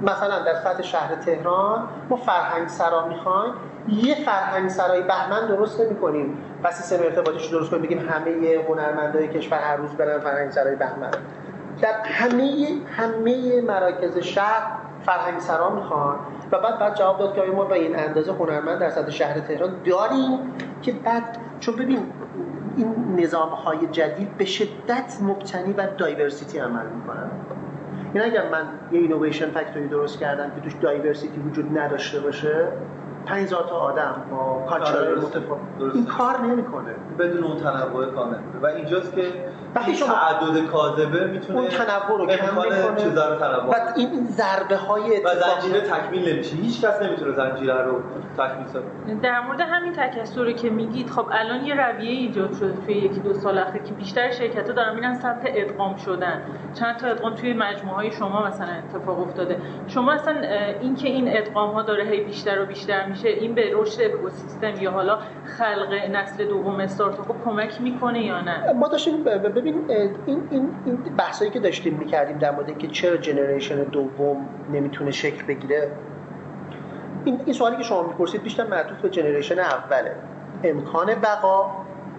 مثلا 0.02 0.44
در 0.44 0.54
سطح 0.54 0.82
شهر 0.82 1.14
تهران 1.14 1.88
ما 2.10 2.16
فرهنگ 2.16 2.68
سرا 2.68 3.08
می‌خوایم 3.08 3.52
یه 3.88 4.14
فرهنگ 4.14 4.68
سرای 4.68 5.02
بهمن 5.02 5.46
درست 5.46 5.80
نمی 5.80 5.96
کنیم 5.96 6.38
پس 6.62 6.82
سیستم 6.82 7.04
ارتباطیش 7.04 7.46
درست 7.46 7.70
کنیم. 7.70 7.82
بگیم 7.82 7.98
همه 7.98 8.64
هنرمندای 8.68 9.28
کشور 9.28 9.58
هر 9.58 9.76
روز 9.76 9.90
برن 9.90 10.18
فرهنگ 10.18 10.50
سرای 10.50 10.76
بهمن. 10.76 11.10
در 11.82 11.92
همه 12.04 12.68
همه 12.96 13.60
مراکز 13.60 14.18
شهر 14.18 14.72
فرهنگ 15.02 15.40
سرا 15.40 15.70
می‌خوان. 15.70 16.16
و 16.52 16.58
بعد 16.58 16.78
بعد 16.78 16.94
جواب 16.94 17.18
داد 17.18 17.34
که 17.34 17.42
ما 17.42 17.64
به 17.64 17.74
این 17.74 17.98
اندازه 17.98 18.32
هنرمند 18.32 18.78
در 18.78 18.90
سطح 18.90 19.10
شهر 19.10 19.40
تهران 19.40 19.74
داریم 19.84 20.38
که 20.82 20.92
بعد 20.92 21.38
چون 21.60 21.76
ببین 21.76 22.12
این 22.76 23.16
نظام 23.18 23.48
های 23.48 23.86
جدید 23.86 24.36
به 24.36 24.44
شدت 24.44 25.18
مبتنی 25.22 25.72
بر 25.72 25.86
diversity 25.98 26.58
عمل 26.58 26.86
می‌کنن. 26.86 27.30
این 28.14 28.24
اگر 28.24 28.48
من 28.48 28.64
یه 28.92 29.00
innovation 29.00 29.50
factory 29.50 29.88
درست 29.88 30.18
کردم 30.18 30.50
که 30.54 30.60
توش 30.60 30.74
diversity 30.80 31.40
وجود 31.40 31.78
نداشته 31.78 32.20
باشه 32.20 32.68
5000 33.26 33.64
تا 33.68 33.76
آدم 33.76 34.22
با 34.30 34.66
culture 34.68 35.14
متفاوت. 35.14 35.94
این 35.94 36.06
کار 36.06 36.40
نمی‌کنه. 36.40 36.94
بدون 37.18 37.44
اون 37.44 37.56
تنوع 37.56 38.06
کامل. 38.06 38.36
و 38.62 38.66
اینجاست 38.66 39.14
که 39.14 39.22
وقتی 39.74 39.94
شما 39.94 40.08
تعدد 40.14 40.66
کاذبه 40.66 41.26
می‌تونه 41.26 41.58
اون 41.58 41.68
تنوع 41.68 42.18
رو 42.18 42.26
کم 42.26 42.44
می‌کنه 42.44 42.96
چیزا 42.96 43.28
رو 43.28 43.36
تنوع. 43.38 43.70
و 43.70 43.74
این 43.96 44.26
ضربه 44.26 44.76
های 44.76 45.02
و 45.24 45.28
زنجیره 45.34 45.80
تکمیل 45.80 46.34
نمیشه. 46.34 46.56
هیچ 46.56 46.84
کس 46.84 47.02
نمی‌تونه 47.02 47.32
زنجیره 47.32 47.82
رو 47.82 48.00
تکمیل 48.38 48.66
کنه. 48.66 49.20
در 49.22 49.40
مورد 49.40 49.60
همین 49.60 49.92
تکثری 49.92 50.54
که 50.54 50.70
میگید 50.70 51.10
خب 51.10 51.26
الان 51.32 51.64
یه 51.64 51.74
رویه 51.74 52.10
ایجاد 52.10 52.52
شده 52.52 52.72
توی 52.86 52.94
یکی 52.94 53.20
دو 53.20 53.34
سال 53.34 53.58
اخیر 53.58 53.82
که 53.82 53.94
بیشتر 53.94 54.30
شرکت‌ها 54.30 54.72
دارن 54.72 54.94
میرن 54.94 55.14
سمت 55.14 55.42
ادغام 55.44 55.96
شدن. 55.96 56.42
چند 56.74 56.96
تا 56.96 57.06
ادغام 57.06 57.34
توی 57.34 57.52
مجموعه 57.52 57.96
های 57.96 58.10
شما 58.10 58.46
مثلا 58.46 58.68
اتفاق 58.88 59.20
افتاده. 59.20 59.56
شما 59.86 60.12
اصلا 60.12 60.34
این 60.80 60.94
که 60.94 61.08
این 61.08 61.36
ادغام 61.36 61.70
ها 61.70 61.82
داره 61.82 62.04
هی 62.04 62.24
بیشتر 62.24 62.62
و 62.62 62.66
بیشتر 62.66 63.06
میشه 63.06 63.15
این 63.24 63.54
به 63.54 63.70
رشد 63.74 64.00
اکوسیستم 64.02 64.72
یا 64.80 64.90
حالا 64.90 65.18
خلق 65.58 65.92
نسل 66.10 66.44
دوم 66.44 66.80
استارتاپ 66.80 67.44
کمک 67.44 67.80
می‌کنه 67.80 68.24
یا 68.24 68.40
نه؟ 68.40 68.72
ما 68.72 68.88
داشتیم 68.88 69.24
ببین 69.24 69.84
این 69.88 70.42
این 70.50 70.70
این 70.84 71.02
بحثایی 71.18 71.50
که 71.50 71.60
داشتیم 71.60 71.94
می‌کردیم 71.94 72.38
در 72.38 72.50
مورد 72.50 72.68
اینکه 72.68 72.88
چرا 72.88 73.16
جنریشن 73.16 73.82
دوم 73.82 74.48
نمی‌تونه 74.72 75.10
شکل 75.10 75.46
بگیره 75.46 75.90
این, 77.24 77.40
این 77.44 77.52
سوالی 77.52 77.76
که 77.76 77.82
شما 77.82 78.02
می‌پرسید 78.02 78.42
بیشتر 78.42 78.66
معطوف 78.66 79.00
به 79.00 79.10
جنریشن 79.10 79.58
اوله. 79.58 80.16
امکان 80.64 81.14
بقا 81.14 81.70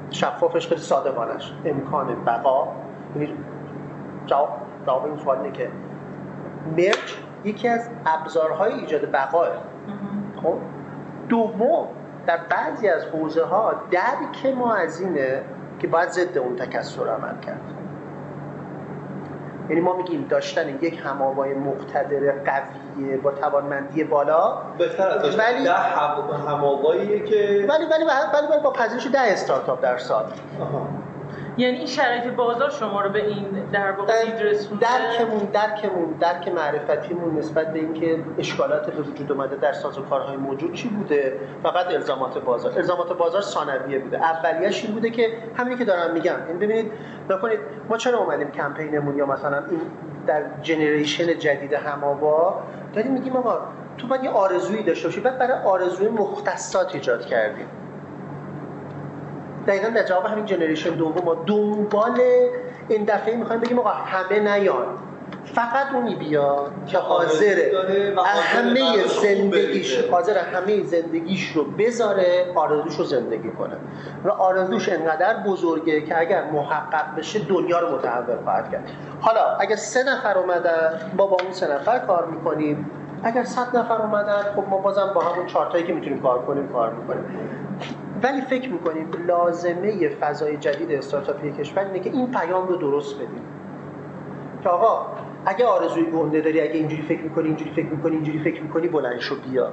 شفافش 0.09 0.67
خیلی 0.67 0.81
صادقانش 0.81 1.53
امکان 1.65 2.23
بقا 2.25 2.67
یعنی 3.15 3.33
جواب 4.25 4.49
جواب 4.85 5.05
این 5.05 5.17
سوال 5.17 5.37
اینه 5.37 5.51
که 5.51 5.69
مرج 6.77 7.15
یکی 7.43 7.67
از 7.67 7.89
ابزارهای 8.05 8.73
ایجاد 8.73 9.11
بقاه. 9.11 9.47
خب؟ 10.43 10.57
دوم 11.29 11.87
در 12.27 12.37
بعضی 12.49 12.89
از 12.89 13.05
حوزه 13.05 13.43
ها 13.43 13.73
درک 13.91 14.55
ما 14.55 14.75
از 14.75 15.01
اینه 15.01 15.41
که 15.79 15.87
باید 15.87 16.09
ضد 16.09 16.37
اون 16.37 16.55
تکسر 16.55 17.09
عمل 17.09 17.39
کرد 17.41 17.61
یعنی 19.69 19.81
ما 19.81 19.97
میگیم 19.97 20.27
داشتن 20.29 20.69
یک 20.69 21.01
هماوای 21.05 21.53
مقتدر 21.53 22.31
قویه 22.31 23.17
با 23.17 23.31
توانمندی 23.31 24.03
بالا 24.03 24.57
بهتر 24.77 25.07
از 25.07 25.21
داشتن 25.21 25.43
ولی 25.43 25.67
هماواییه 26.47 27.19
که 27.19 27.65
ولی 27.69 27.85
ولی 27.85 28.03
ولی, 28.03 28.47
ولی 28.51 28.63
با 28.63 28.71
پذیرش 28.71 29.07
ده 29.07 29.19
استارتاپ 29.19 29.81
در 29.81 29.97
سال 29.97 30.25
آها. 30.61 30.87
یعنی 31.57 31.77
این 31.77 31.87
شرایط 31.87 32.23
بازار 32.23 32.69
شما 32.69 33.01
رو 33.01 33.09
به 33.09 33.27
این 33.27 33.45
در 33.71 33.91
واقع 33.91 34.39
رسونده 34.41 34.85
درکمون 34.97 35.39
درکمون 35.39 36.11
درک 36.19 36.47
معرفتیمون 36.47 37.37
نسبت 37.37 37.73
به 37.73 37.79
اینکه 37.79 38.19
اشکالات 38.37 38.89
به 38.89 39.01
وجود 39.01 39.31
اومده 39.31 39.55
در 39.55 39.73
سازوکارهای 39.73 40.37
موجود 40.37 40.73
چی 40.73 40.89
بوده؟ 40.89 41.39
فقط 41.63 41.87
الزامات 41.87 42.37
بازار. 42.37 42.77
الزامات 42.77 43.17
بازار 43.17 43.41
ثانویه 43.41 43.99
بوده. 43.99 44.17
اولیش 44.17 44.85
این 44.85 44.93
بوده 44.93 45.09
که 45.09 45.29
همینی 45.55 45.77
که 45.77 45.85
دارم 45.85 46.13
میگم. 46.13 46.35
این 46.47 46.59
ببینید 46.59 46.91
نکنید 47.29 47.59
ما 47.89 47.97
چرا 47.97 48.19
اومدیم 48.19 48.51
کمپینمون 48.51 49.17
یا 49.17 49.25
مثلا 49.25 49.57
این 49.57 49.81
در 50.27 50.43
جنریشن 50.61 51.39
جدید 51.39 51.73
هماوا 51.73 52.63
داریم 52.93 53.11
میگیم 53.11 53.35
آقا 53.35 53.59
تو 53.97 54.07
باید 54.07 54.23
یه 54.23 54.29
آرزویی 54.29 54.83
داشته 54.83 55.07
باشی. 55.07 55.19
بعد 55.19 55.37
برای 55.39 55.63
آرزوی 55.63 56.07
مختصات 56.07 56.95
ایجاد 56.95 57.25
کردیم. 57.25 57.67
دقیقا 59.67 59.89
در 59.89 60.03
جواب 60.03 60.25
همین 60.25 60.45
جنریشن 60.45 60.89
دوم 60.89 61.25
ما 61.25 61.43
دنبال 61.47 62.21
این 62.89 63.03
دفعه 63.03 63.35
می‌خوایم 63.35 63.61
بگیم 63.61 63.79
آقا 63.79 63.89
همه 63.89 64.39
نیان. 64.39 64.85
فقط 65.45 65.93
اونی 65.93 66.15
بیاد 66.15 66.71
که 66.87 66.97
حاضره. 66.97 67.71
از 68.17 68.39
همه 68.39 69.07
زندگیش 69.21 70.05
حاضر 70.11 70.37
همه 70.37 70.83
زندگیش 70.83 71.51
رو 71.51 71.63
بذاره 71.63 72.45
آرزوش 72.55 72.95
رو 72.95 73.03
زندگی 73.03 73.49
کنه. 73.49 73.75
و 74.25 74.29
آرزوش 74.29 74.89
انقدر 74.89 75.35
بزرگه 75.47 76.01
که 76.01 76.19
اگر 76.19 76.43
محقق 76.43 77.15
بشه 77.17 77.39
دنیا 77.39 77.79
رو 77.79 77.95
متحول 77.95 78.35
خواهد 78.43 78.71
کرد. 78.71 78.89
حالا 79.21 79.57
اگر 79.59 79.75
سه 79.75 80.03
نفر 80.03 80.37
اومدن 80.37 81.11
ما 81.17 81.27
با 81.27 81.37
اون 81.43 81.51
سه 81.51 81.73
نفر 81.73 81.99
کار 81.99 82.25
می‌کنیم. 82.25 82.91
اگر 83.23 83.43
صد 83.43 83.77
نفر 83.77 84.01
اومدن 84.01 84.41
خب 84.55 84.63
ما 84.69 84.77
بازم 84.77 85.11
با 85.15 85.21
همون 85.21 85.45
چارتایی 85.45 85.83
که 85.83 85.93
می‌تونیم 85.93 86.21
کار 86.21 86.41
کنیم 86.41 86.67
کار 86.67 86.93
می‌کنیم. 86.93 87.66
ولی 88.23 88.41
فکر 88.41 88.69
می‌کنیم 88.69 89.11
لازمه 89.27 90.09
فضای 90.09 90.57
جدید 90.57 90.91
استارتاپی 90.91 91.51
کشور 91.51 91.83
اینه 91.83 91.99
که 91.99 92.09
این 92.09 92.31
پیام 92.31 92.67
رو 92.67 92.75
درست 92.75 93.15
بدیم. 93.15 93.41
که 94.63 94.69
آقا 94.69 95.05
اگه 95.45 95.65
آرزوی 95.65 96.03
گنده 96.03 96.41
داری 96.41 96.61
اگه 96.61 96.73
اینجوری 96.73 97.01
فکر 97.01 97.21
می‌کنی 97.21 97.47
اینجوری 97.47 97.71
فکر 97.71 97.85
می‌کنی 97.85 98.15
اینجوری 98.15 98.39
فکر 98.39 98.63
می‌کنی 98.63 98.87
بلند 98.87 99.19
شو 99.19 99.35
بیا. 99.41 99.71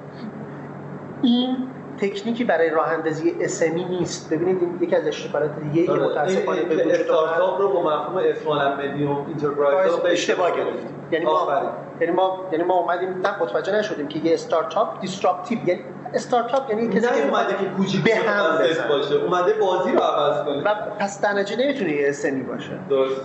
این 1.23 1.57
تکنیکی 1.99 2.45
برای 2.45 2.71
راه 2.71 2.89
اندازی 2.89 3.35
SME 3.41 3.85
نیست. 3.85 4.33
ببینید 4.33 4.63
این 4.63 4.79
یکی 4.81 4.97
از 4.97 5.07
اشتباهات 5.07 5.51
دیگه 5.61 5.93
آره. 5.93 6.05
متاسفانه 6.05 6.63
به 6.63 6.75
وجود 6.75 6.93
استارتاپ 6.93 7.61
رو 7.61 7.69
با 7.69 7.83
مفهوم 7.83 8.17
small 8.17 8.89
medium 8.89 9.27
enterprise 9.29 9.93
اشتباه 10.05 10.51
گرفتیم. 10.51 10.89
یعنی 11.11 11.25
ما 11.25 11.63
یعنی 12.01 12.13
ما 12.13 12.47
یعنی 12.53 12.65
ما 12.65 12.75
اومدیم 12.75 13.09
نه 13.09 13.43
متوجه 13.43 13.79
نشدیم 13.79 14.09
که 14.09 14.19
یه 14.19 14.35
استارتاپ 14.35 15.01
disruptive 15.01 15.59
یعنی 15.67 15.81
استارتاپ 16.15 16.71
یعنی 16.71 16.89
کسی 16.89 17.01
که 17.01 17.29
اومده 17.29 17.55
که 17.55 17.65
کوچیک 17.77 18.03
به 18.05 18.15
هم 18.15 18.59
باشه 18.89 19.15
اومده 19.15 19.53
بازی 19.53 19.93
رو 19.93 20.01
عوض 20.01 20.45
کنه. 20.45 20.63
و 20.63 20.75
پس 20.99 21.25
نتیجه 21.25 21.63
نمی‌تونه 21.63 21.93
یه 21.93 22.09
SME 22.09 22.43
باشه. 22.43 22.71
درست. 22.91 23.21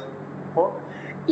خب؟ 0.55 0.69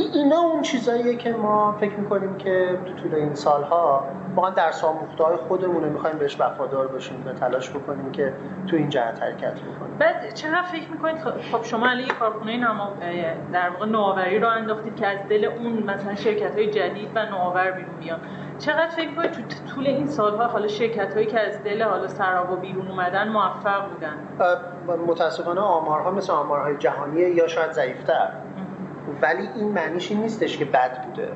اینا 0.01 0.39
اون 0.39 0.61
چیزاییه 0.61 1.15
که 1.15 1.33
ما 1.33 1.75
فکر 1.79 1.95
می‌کنیم 1.95 2.37
که 2.37 2.79
تو 2.85 2.93
طول 2.93 3.15
این 3.15 3.35
سالها 3.35 4.03
واقعا 4.35 4.51
در 4.51 4.71
آموخته 4.83 5.23
های 5.23 5.35
خودمون 5.35 5.83
رو 5.83 5.89
می‌خوایم 5.89 6.17
بهش 6.17 6.39
وفادار 6.39 6.87
باشیم 6.87 7.23
و 7.25 7.33
تلاش 7.33 7.69
بکنیم 7.69 8.11
که 8.11 8.33
تو 8.67 8.75
این 8.75 8.89
جهت 8.89 9.23
حرکت 9.23 9.53
بکنیم. 9.53 9.97
بعد 9.99 10.33
چقدر 10.33 10.61
فکر 10.61 10.91
می‌کنید؟ 10.91 11.17
خب 11.51 11.63
شما 11.63 11.87
علی 11.87 12.07
کارخونه 12.07 12.57
نما 12.57 12.89
در 13.53 13.69
واقع 13.69 13.85
نوآوری 13.85 14.39
رو 14.39 14.49
انداختید 14.49 14.95
که 14.95 15.07
از 15.07 15.19
دل 15.29 15.45
اون 15.45 15.83
مثلا 15.83 16.15
شرکت 16.15 16.55
های 16.55 16.71
جدید 16.71 17.09
و 17.15 17.25
نوآور 17.25 17.71
بیرون 17.71 17.95
بیان 17.99 18.19
چقدر 18.59 18.87
فکر 18.87 19.15
کنید 19.15 19.31
تو 19.31 19.41
طول 19.75 19.87
این 19.87 20.07
سالها 20.07 20.47
حالا 20.47 20.67
شرکت 20.67 21.13
هایی 21.13 21.25
که 21.25 21.39
از 21.39 21.63
دل 21.63 21.81
حالا 21.83 22.07
سراب 22.07 22.51
و 22.51 22.55
بیرون 22.55 22.87
اومدن 22.87 23.27
موفق 23.27 23.89
بودن؟ 23.89 24.17
متاسفانه 25.07 25.61
آمارها 25.61 26.11
مثل 26.11 26.33
آمارهای 26.33 26.77
جهانیه 26.77 27.29
یا 27.29 27.47
شاید 27.47 27.71
ضعیفتر. 27.71 28.29
ولی 29.21 29.49
این 29.55 29.67
معنیش 29.67 30.11
این 30.11 30.21
نیستش 30.21 30.57
که 30.57 30.65
بد 30.65 31.03
بوده. 31.05 31.27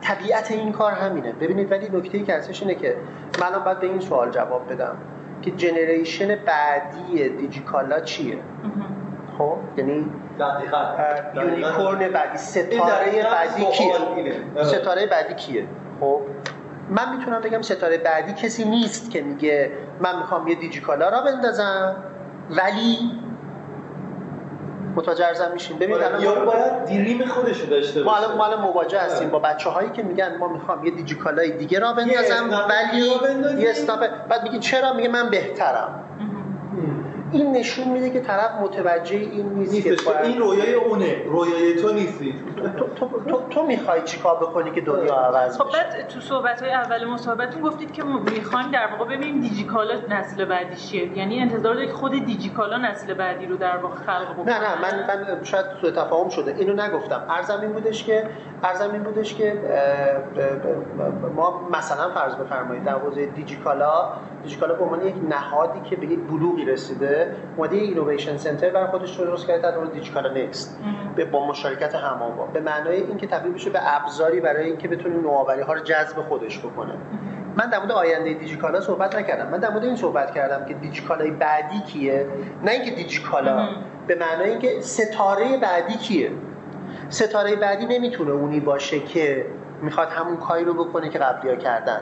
طبیعت 0.00 0.50
این 0.50 0.72
کار 0.72 0.92
همینه. 0.92 1.32
ببینید 1.32 1.72
ولی 1.72 1.88
نکته 1.92 2.18
ای 2.18 2.24
که 2.24 2.34
هستش 2.34 2.62
اینه 2.62 2.74
که 2.74 2.96
من 3.40 3.64
باید 3.64 3.80
به 3.80 3.86
این 3.86 4.00
سوال 4.00 4.30
جواب 4.30 4.72
بدم 4.72 4.96
که 5.42 5.50
جنریشن 5.50 6.34
بعدی 6.34 7.28
دیجیکالا 7.28 8.00
چیه؟ 8.00 8.38
خب 9.38 9.56
یعنی 9.76 10.06
یونیکورن 11.34 12.08
بعدی. 12.08 12.38
ستاره 12.38 13.22
بعدی 13.22 13.64
کیه؟ 13.64 14.64
ستاره 14.64 15.06
بعدی 15.06 15.34
کیه؟ 15.34 15.66
خب 16.00 16.20
من 16.90 17.16
می‌تونم 17.16 17.40
بگم 17.40 17.62
ستاره 17.62 17.98
بعدی 17.98 18.32
کسی 18.32 18.64
نیست 18.64 19.10
که 19.10 19.22
میگه 19.22 19.70
من 20.00 20.18
می‌خوام 20.18 20.48
یه 20.48 20.54
دیجیکالا 20.54 21.08
را 21.08 21.20
بندازم 21.20 21.96
ولی 22.50 22.98
متوجه 25.00 25.26
ارزم 25.26 25.50
میشیم 25.52 25.78
ببینید 25.78 26.02
الان 26.02 26.20
یا 26.20 26.34
باید 26.34 26.84
دیریم 26.84 27.26
خودش 27.26 27.60
داشته 27.60 28.02
باشه. 28.02 28.34
ما 28.34 28.44
الان 28.44 28.60
مواجه 28.60 29.00
هستیم 29.00 29.30
با 29.30 29.38
بچه 29.38 29.70
هایی 29.70 29.90
که 29.90 30.02
میگن 30.02 30.36
ما 30.36 30.48
می‌خوام 30.48 30.84
یه 30.84 30.90
دیجیکالای 30.90 31.50
دیگه 31.50 31.78
را 31.78 31.92
بندازم 31.92 32.50
ولی 32.68 33.06
یه 33.62 33.70
استاپ 33.70 34.06
بعد 34.28 34.42
میگی 34.42 34.58
چرا؟ 34.58 34.92
میگه 34.92 35.08
من 35.08 35.30
بهترم. 35.30 36.09
این 37.32 37.52
نشون 37.52 37.88
میده 37.88 38.10
که 38.10 38.20
طرف 38.20 38.50
متوجه 38.62 39.16
این 39.16 39.48
نیست 39.48 39.82
که 39.82 39.96
این 40.24 40.38
رویای 40.38 40.74
اونه. 40.74 41.22
رویای 41.26 41.76
تو 41.82 41.92
نیستی. 41.92 42.34
تو, 42.78 42.88
تو, 42.88 43.08
تو, 43.28 43.42
تو 43.50 43.66
می‌خوای 43.66 44.02
چیکار 44.02 44.36
بکنی 44.36 44.70
که 44.70 44.80
دنیا 44.80 45.14
عوض 45.14 45.58
خب 45.58 45.68
بشه؟ 45.68 45.78
بعد 45.78 46.08
تو 46.08 46.20
صحبت 46.20 46.62
های 46.62 46.72
اول 46.72 47.04
مصاحبتتون 47.04 47.62
گفتید 47.62 47.92
که 47.92 48.02
می‌خوایم 48.04 48.70
در 48.70 48.88
واقع 48.98 49.04
ببینیم 49.04 49.40
دیجیکالا 49.40 49.94
نسل 50.08 50.44
بعدی 50.44 50.76
چیه. 50.76 51.18
یعنی 51.18 51.40
انتظار 51.40 51.74
دارید 51.74 51.88
که 51.88 51.94
خود 51.94 52.24
دیجیکالا 52.24 52.76
نسل 52.76 53.14
بعدی 53.14 53.46
رو 53.46 53.56
در 53.56 53.76
واقع 53.76 53.94
خلق 53.94 54.32
بکنه. 54.32 54.58
نه 54.58 54.60
نه 54.60 54.82
من 54.82 55.06
من 55.08 55.44
شاید 55.44 55.66
سوء 55.80 55.90
تفاهم 55.90 56.28
شده. 56.28 56.54
اینو 56.58 56.72
نگفتم. 56.82 57.26
ارزم 57.28 57.60
این 57.60 57.72
بودش 57.72 58.04
که 58.04 58.28
ارزم 58.62 58.92
این 58.92 59.02
بودش 59.02 59.34
که 59.34 59.58
ما 61.36 61.68
مثلا 61.72 62.10
فرض 62.14 62.34
بفرمایید 62.34 62.84
در 62.84 62.92
حوزه 62.92 63.26
دیجیکالا 63.26 64.12
دیجیکالا 64.42 64.74
به 64.74 64.84
عنوان 64.84 65.06
یک 65.06 65.14
نهادی 65.28 65.80
که 65.90 65.96
به 65.96 66.06
یک 66.06 66.18
بلوغی 66.18 66.64
رسیده 66.64 67.19
اومده 67.56 67.76
یه 67.76 67.82
اینویشن 67.82 68.36
سنتر 68.36 68.70
برای 68.70 68.86
خودش 68.86 69.18
رو 69.18 69.24
درست 69.24 69.46
کرده 69.46 69.62
در 69.62 69.84
دیجیکالا 69.84 70.32
نکست 70.32 70.80
به 71.16 71.24
با 71.24 71.46
مشارکت 71.46 71.94
هماوا 71.94 72.46
به 72.46 72.60
معنای 72.60 72.96
اینکه 72.96 73.26
تبدیل 73.26 73.52
بشه 73.52 73.70
به 73.70 73.78
ابزاری 73.82 74.40
برای 74.40 74.66
اینکه 74.66 74.88
بتونه 74.88 75.16
نوآوری 75.16 75.62
ها 75.62 75.72
رو 75.72 75.80
جذب 75.80 76.16
خودش 76.16 76.58
بکنه. 76.58 76.94
من 77.56 77.70
در 77.70 77.78
مورد 77.78 77.92
آینده 77.92 78.34
دیجیکالا 78.34 78.80
صحبت 78.80 79.16
نکردم. 79.16 79.50
من 79.50 79.58
در 79.58 79.70
مورد 79.70 79.84
این 79.84 79.96
صحبت 79.96 80.34
کردم 80.34 80.64
که 80.64 80.74
دیجیکالای 80.74 81.30
بعدی 81.30 81.80
کیه؟ 81.80 82.26
نه 82.64 82.70
اینکه 82.70 82.90
دیجیکالا 82.90 83.68
به 84.06 84.14
معنای 84.14 84.50
اینکه 84.50 84.80
ستاره 84.80 85.58
بعدی 85.62 85.94
کیه؟ 85.94 86.30
ستاره 87.08 87.56
بعدی 87.56 87.86
نمی‌تونه 87.86 88.30
اونی 88.30 88.60
باشه 88.60 89.00
که 89.00 89.46
می‌خواد 89.82 90.08
همون 90.08 90.36
کاری 90.36 90.64
رو 90.64 90.74
بکنه 90.74 91.08
که 91.08 91.18
قبلی 91.18 91.50
ها 91.50 91.56
کردن. 91.56 92.00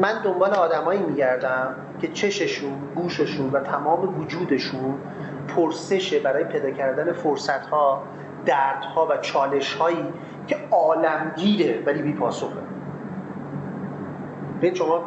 من 0.00 0.22
دنبال 0.24 0.50
آدمایی 0.50 1.02
میگردم 1.02 1.74
که 2.00 2.08
چششون، 2.08 2.72
گوششون 2.94 3.50
و 3.50 3.60
تمام 3.60 4.20
وجودشون 4.20 4.94
پرسشه 5.56 6.18
برای 6.18 6.44
پیدا 6.44 6.70
کردن 6.70 7.12
فرصت 7.12 7.66
ها، 7.66 8.02
دردها 8.46 9.06
و 9.10 9.16
چالش 9.16 9.74
هایی 9.74 10.06
که 10.46 10.56
عالمگیره 10.70 11.82
ولی 11.86 12.02
بی 12.02 12.12
پاسخه. 12.12 12.60
ببین 14.58 14.74
شما 14.74 15.00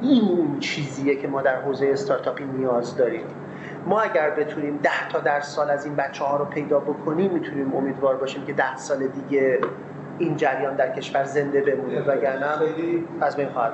این 0.00 0.22
اون 0.22 0.58
چیزیه 0.58 1.16
که 1.16 1.28
ما 1.28 1.42
در 1.42 1.56
حوزه 1.56 1.86
استارتاپی 1.86 2.44
نیاز 2.44 2.96
داریم. 2.96 3.24
ما 3.86 4.00
اگر 4.00 4.30
بتونیم 4.30 4.80
ده 4.82 5.08
تا 5.12 5.18
در 5.18 5.40
سال 5.40 5.70
از 5.70 5.84
این 5.84 5.96
بچه 5.96 6.24
ها 6.24 6.36
رو 6.36 6.44
پیدا 6.44 6.80
بکنیم 6.80 7.30
می‌تونیم 7.30 7.74
امیدوار 7.74 8.16
باشیم 8.16 8.44
که 8.44 8.52
ده 8.52 8.76
سال 8.76 9.06
دیگه 9.06 9.60
این 10.20 10.36
جریان 10.36 10.74
در 10.76 10.90
کشور 10.92 11.24
زنده 11.24 11.60
بمونه 11.60 12.00
وگرنه 12.00 12.46
از 13.20 13.36
بین 13.36 13.48
خواهد 13.48 13.72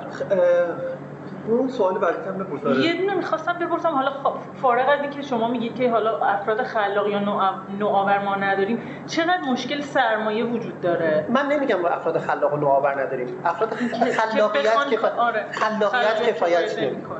اون 1.47 1.67
سوال 1.69 1.97
بعدی 1.97 2.17
هم 2.29 2.37
بپرسم. 2.37 2.81
یه 2.81 2.93
دونه 3.01 3.13
می‌خواستم 3.13 3.53
بپرسم. 3.53 3.89
حالا 3.89 4.09
خ- 4.23 4.57
فارغ 4.61 4.89
از 4.89 5.01
اینکه 5.01 5.21
شما 5.21 5.47
میگید 5.47 5.75
که 5.75 5.91
حالا 5.91 6.17
افراد 6.17 6.63
خلاق 6.63 7.07
یا 7.07 7.19
نوآ- 7.19 7.79
نوآور 7.79 8.19
ما 8.23 8.35
نداریم 8.35 8.79
چقدر 9.07 9.41
مشکل 9.51 9.81
سرمایه 9.81 10.43
وجود 10.45 10.81
داره؟ 10.81 11.25
من 11.29 11.45
نمیگم 11.45 11.85
افراد 11.85 12.17
خلاق 12.17 12.53
و 12.53 12.57
نوآور 12.57 13.01
نداریم. 13.01 13.27
افراد 13.45 13.73
خلاقیت 13.73 14.89
کفا... 14.91 15.07
آره. 15.17 15.45
خلاقیت 15.51 16.29
کفایت 16.29 16.79
نمی‌کنه. 16.79 17.19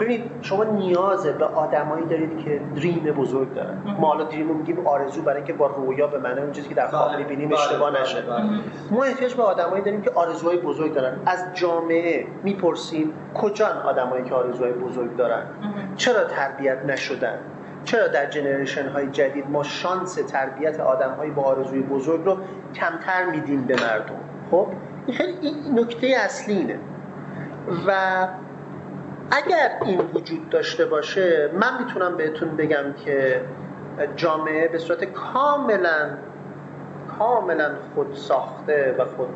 ببینید 0.00 0.30
شما 0.42 0.64
نیاز 0.64 1.26
به 1.26 1.44
آدمایی 1.44 2.06
دارید 2.06 2.38
که 2.38 2.60
دریم 2.76 3.04
بزرگ 3.04 3.54
دارن. 3.54 3.78
ما 3.98 4.08
حالا 4.08 4.24
دریم 4.24 4.48
رو 4.48 4.54
میگیم 4.54 4.86
آرزو 4.86 5.22
برای 5.22 5.36
اینکه 5.36 5.52
با 5.52 5.66
رویا 5.66 6.06
به 6.06 6.18
معنی 6.18 6.40
اون 6.40 6.52
چیزی 6.52 6.68
که 6.68 6.74
در 6.74 6.86
خواب 6.86 7.08
بله، 7.08 7.18
می‌بینیم 7.18 7.48
بله، 7.48 7.58
اشتباه 7.58 7.90
بله، 7.90 8.02
نشه. 8.02 8.22
ما 8.90 9.04
احتیاج 9.04 9.34
به 9.34 9.42
آدمایی 9.42 9.82
داریم 9.82 10.02
که 10.02 10.10
آرزوهای 10.14 10.56
بزرگ 10.56 10.94
دارن. 10.94 11.18
از 11.26 11.44
جامعه 11.54 12.26
می‌پرسیم 12.42 13.12
کجا 13.34 13.66
آدمایی 13.66 14.24
که 14.24 14.34
آرزوهای 14.34 14.72
بزرگ 14.72 15.16
دارن. 15.16 15.42
چرا 15.96 16.24
تربیت 16.24 16.84
نشدن؟ 16.84 17.38
چرا 17.84 18.08
در 18.08 18.26
جنریشن 18.26 18.88
های 18.88 19.06
جدید 19.06 19.50
ما 19.50 19.62
شانس 19.62 20.14
تربیت 20.14 20.80
آدم 20.80 21.10
های 21.10 21.30
با 21.30 21.42
آرزوی 21.42 21.82
بزرگ 21.82 22.24
رو 22.24 22.36
کمتر 22.74 23.24
میدیم 23.30 23.64
به 23.64 23.74
مردم؟ 23.74 24.20
خب 24.50 24.66
این 25.06 25.16
خیلی 25.16 25.54
نکته 25.74 26.06
اصلی 26.06 26.54
اینه 26.54 26.78
و 27.86 27.92
اگر 29.30 29.70
این 29.84 30.00
وجود 30.14 30.50
داشته 30.50 30.84
باشه 30.84 31.50
من 31.60 31.84
می‌تونم 31.84 32.16
بهتون 32.16 32.56
بگم 32.56 32.92
که 33.04 33.40
جامعه 34.16 34.68
به 34.68 34.78
صورت 34.78 35.04
کاملا 35.04 36.10
کاملا 37.18 37.70
خود 37.94 38.14
ساخته 38.14 38.96
و 38.98 39.04
خود 39.04 39.28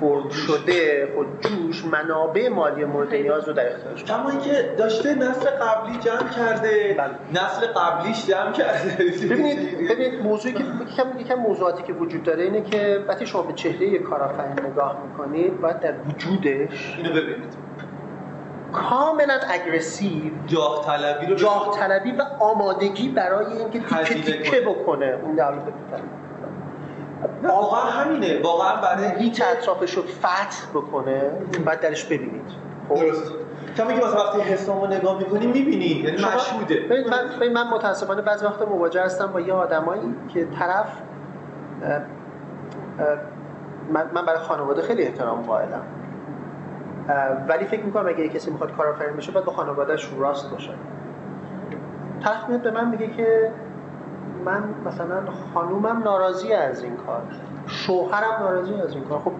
فرم 0.00 0.28
شده 0.28 1.08
خود 1.14 1.26
جوش 1.40 1.84
منابع 1.84 2.48
مالی 2.48 2.84
مورد 2.84 3.14
نیاز 3.14 3.48
رو 3.48 3.54
در 3.54 3.72
اختیارش 3.72 4.04
کما 4.04 4.30
اینکه 4.30 4.74
داشته 4.78 5.14
نسل 5.14 5.50
قبلی 5.50 5.98
جمع 5.98 6.28
کرده 6.28 6.94
بله. 6.98 7.42
نسل 7.44 7.66
قبلیش 7.66 8.26
جمع 8.26 8.52
کرده. 8.52 9.04
ببینید 9.30 9.90
ببینید 9.90 10.22
موضوعی 10.22 10.54
که 10.54 10.64
یکم 10.64 11.20
یکم 11.20 11.34
موضوعاتی 11.34 11.82
که 11.82 11.92
وجود 11.92 12.22
داره 12.22 12.42
اینه 12.42 12.62
که 12.62 13.04
وقتی 13.08 13.26
شما 13.26 13.42
به 13.42 13.52
چهره 13.52 13.86
یک 13.86 14.02
کارآفرین 14.02 14.66
نگاه 14.66 14.96
می‌کنید 15.08 15.60
باید 15.60 15.80
در 15.80 15.94
وجودش 16.08 16.94
اینو 16.98 17.10
ببینید. 17.10 17.71
کاملا 18.72 19.38
اگریسیو 19.50 20.32
جاه 20.46 20.84
طلبی 20.86 21.26
رو 21.26 21.34
جاه 21.34 21.78
طلبی 21.78 22.12
و 22.12 22.22
آمادگی 22.40 23.08
برای 23.08 23.46
اینکه 23.46 23.80
تیکه 23.80 24.32
تیکه 24.32 24.60
کنه. 24.60 24.74
بکنه 24.74 25.18
اون 25.22 25.34
در 25.34 25.52
واقعا 27.42 27.90
همینه. 27.90 28.42
واقعا 28.42 28.80
برای 28.80 29.18
هیچ 29.18 29.42
اطرافش 29.52 29.94
رو 29.94 30.02
فتح 30.02 30.70
بکنه 30.74 31.30
بعد 31.64 31.80
درش 31.80 32.04
ببینید. 32.04 32.50
خب؟ 32.88 32.94
درست. 32.94 33.32
کما 33.76 33.92
که 33.92 34.00
واسه 34.00 34.16
وقتی 34.16 34.40
حسامو 34.40 34.86
نگاه 34.86 35.18
می‌کنی 35.18 35.46
می‌بینی. 35.46 35.84
یعنی 35.84 36.16
مشهوده. 36.16 37.04
من, 37.40 37.48
من 37.48 37.68
متاسفانه 37.68 38.22
بعضی 38.22 38.46
وقت 38.46 38.62
مواجه 38.62 39.02
هستم 39.02 39.26
با 39.26 39.40
یه 39.40 39.52
آدمایی 39.52 40.14
که 40.34 40.46
طرف 40.58 40.86
من, 43.92 44.10
من 44.14 44.26
برای 44.26 44.38
خانواده 44.38 44.82
خیلی 44.82 45.02
احترام 45.02 45.42
قائلم. 45.42 45.82
ولی 47.48 47.64
فکر 47.64 47.82
می‌کنم 47.82 48.08
اگه 48.08 48.28
کسی 48.28 48.50
می‌خواد 48.50 48.76
کارآفرین 48.76 49.16
بشه 49.16 49.32
باید 49.32 49.46
با 49.46 49.52
خانوادهش 49.52 50.10
راست 50.18 50.50
باشه. 50.50 50.70
میاد 52.48 52.62
به 52.62 52.70
من 52.70 52.88
میگه 52.88 53.06
که 53.06 53.52
من 54.44 54.64
مثلا 54.86 55.22
خانومم 55.54 56.02
ناراضی 56.02 56.52
از 56.52 56.82
این 56.82 56.96
کار. 56.96 57.22
شوهرم 57.66 58.36
ناراضی 58.40 58.74
از 58.74 58.94
این 58.94 59.04
کار. 59.04 59.18
خب 59.18 59.32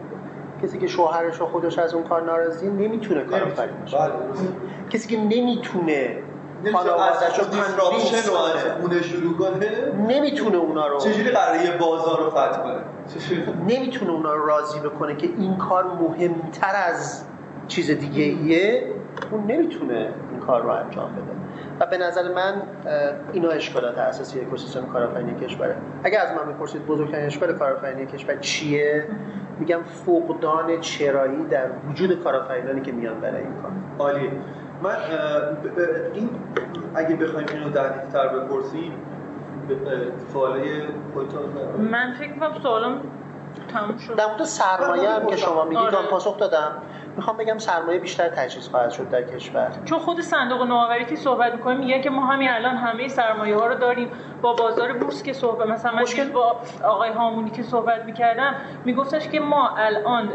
کسی 0.63 0.79
که 0.79 0.87
شوهرش 0.87 1.41
و 1.41 1.47
خودش 1.47 1.79
از 1.79 1.95
اون 1.95 2.05
کار 2.05 2.23
ناراضی 2.23 2.69
نمی‌تونه 2.69 3.25
کارآفرین 3.25 3.75
باشه. 3.81 3.99
بله 3.99 4.13
کسی 4.91 5.17
که 5.17 5.23
نمی‌تونه 5.23 6.17
نمیشه 6.65 6.79
خانواده‌ش 6.79 7.39
رو 7.39 7.45
از 7.45 7.51
دیسراپشن 7.51 8.31
رو 8.31 8.37
از 8.37 8.65
کنه. 8.65 8.81
خونه 8.81 9.03
شروع 9.03 9.37
کنه. 9.37 9.93
نمی‌تونه 10.09 10.57
اونا 10.57 10.87
رو 10.87 10.99
چجوری 10.99 11.31
قراره 11.31 11.65
یه 11.65 11.77
بازار 11.77 12.25
رو 12.25 12.31
فتح 12.31 12.63
کنه؟ 12.63 12.81
نمی‌تونه 13.69 14.11
اونا 14.11 14.35
رو 14.35 14.47
راضی 14.47 14.81
بکنه 14.81 15.17
که 15.17 15.27
این 15.27 15.57
کار 15.57 15.85
مهمتر 15.85 16.73
از 16.89 17.25
چیز 17.73 17.91
دیگه 17.91 18.23
ایه 18.23 18.87
اون 19.31 19.45
نمی‌تونه 19.47 20.09
این 20.31 20.41
کار 20.41 20.63
رو 20.63 20.69
انجام 20.71 21.13
بده. 21.13 21.33
و 21.81 21.87
به 21.87 21.99
نظر 21.99 22.33
من 22.33 22.63
اینا 23.33 23.49
اشکالات 23.49 23.99
اساسی 23.99 24.41
اکوسیستم 24.41 24.87
کارآفرینی 24.87 25.35
کشوره 25.35 25.77
اگر 26.05 26.21
از 26.21 26.29
من 26.37 26.53
بپرسید 26.53 26.87
بزرگترین 26.87 27.27
اشکال 27.27 27.53
کارآفرینی 27.53 28.07
کشور 28.07 28.37
چیه 28.37 29.07
میگم 29.59 29.81
فقدان 29.83 30.81
چرایی 30.81 31.45
در 31.45 31.67
وجود 31.91 32.23
کارآفرینانی 32.23 32.81
که 32.81 32.93
میان 32.93 33.21
برای 33.21 33.43
این 33.43 33.55
کار. 33.63 33.71
عالیه. 33.99 34.31
من 34.83 34.97
این 36.15 36.31
اگه 36.95 37.17
بخوایم 37.17 37.47
اینو 37.53 37.69
دقیق‌تر 37.71 38.29
بپرسیم 38.29 38.93
خودتون 41.15 41.41
من 41.79 42.15
فکر 42.19 42.33
کنم 42.33 42.63
سوالم 42.63 43.01
تموم 43.73 43.99
شد. 43.99 44.17
در 44.17 44.27
مورد 44.27 44.45
سرمایه 44.45 45.11
هم 45.11 45.27
که 45.27 45.37
شما 45.37 45.65
میگید 45.65 45.95
آره. 45.95 46.09
پاسخ 46.11 46.39
دادم. 46.39 46.73
می‌خوام 47.17 47.37
بگم 47.37 47.59
سرمایه 47.59 47.99
بیشتر 47.99 48.29
تجهیز 48.29 48.69
خواهد 48.69 48.91
شد 48.91 49.11
در 49.11 49.23
کشور. 49.23 49.71
چون 49.85 49.99
خود 49.99 50.21
صندوق 50.21 50.63
نوآوری 50.63 51.05
که 51.05 51.17
صحبت 51.17 51.53
می‌کنیم 51.55 51.79
میگه 51.79 52.01
که 52.01 52.11
ما 52.11 52.27
همین 52.27 52.49
الان 52.51 52.77
همه 52.77 53.09
سرمایه 53.09 53.57
ها 53.57 53.67
رو 53.67 53.75
داریم. 53.75 54.09
با 54.43 54.53
بازار 54.53 54.93
بورس 54.93 55.23
که 55.23 55.33
صحبت 55.33 55.67
مثلا 55.69 55.93
من 55.93 56.03
مشکل- 56.03 56.29
با 56.31 56.57
آقای 56.85 57.11
هامونی 57.11 57.51
که 57.51 57.63
صحبت 57.63 58.05
می‌کردم 58.05 58.55
میگفتش 58.85 59.29
که 59.29 59.41
ما 59.41 59.71
الان 59.77 60.29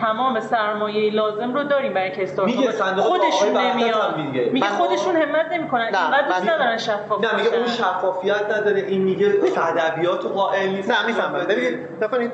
تمام 0.00 0.40
سرمایه 0.40 1.12
لازم 1.12 1.54
رو 1.54 1.62
داریم 1.64 1.94
برای 1.94 2.06
اینکه 2.06 2.22
استارتاپ 2.22 2.56
میگه 2.56 2.70
صندوق 2.72 3.04
خودشون 3.04 3.48
نمیاد. 3.56 3.94
هم 4.14 4.20
میگه. 4.26 4.50
میگه 4.52 4.70
من- 4.70 4.76
خودشون 4.76 5.16
همت 5.16 5.52
نمی‌کنن. 5.52 5.80
اینقدر 5.82 6.26
دوست 6.28 6.42
ندارن 6.50 6.76
شفاف 6.76 7.24
نه 7.24 7.36
میگه. 7.36 7.56
اون 7.56 7.66
شفافیت 7.66 8.50
نداره. 8.58 8.80
این 8.80 9.02
میگه 9.02 9.34
ادبیات 9.56 10.24
و 10.24 10.28
قائل 10.28 10.68
نیست. 10.68 10.90
نه 10.90 11.06
می‌فهمم. 11.06 11.38
ببینید 11.46 12.00
ببینید 12.00 12.32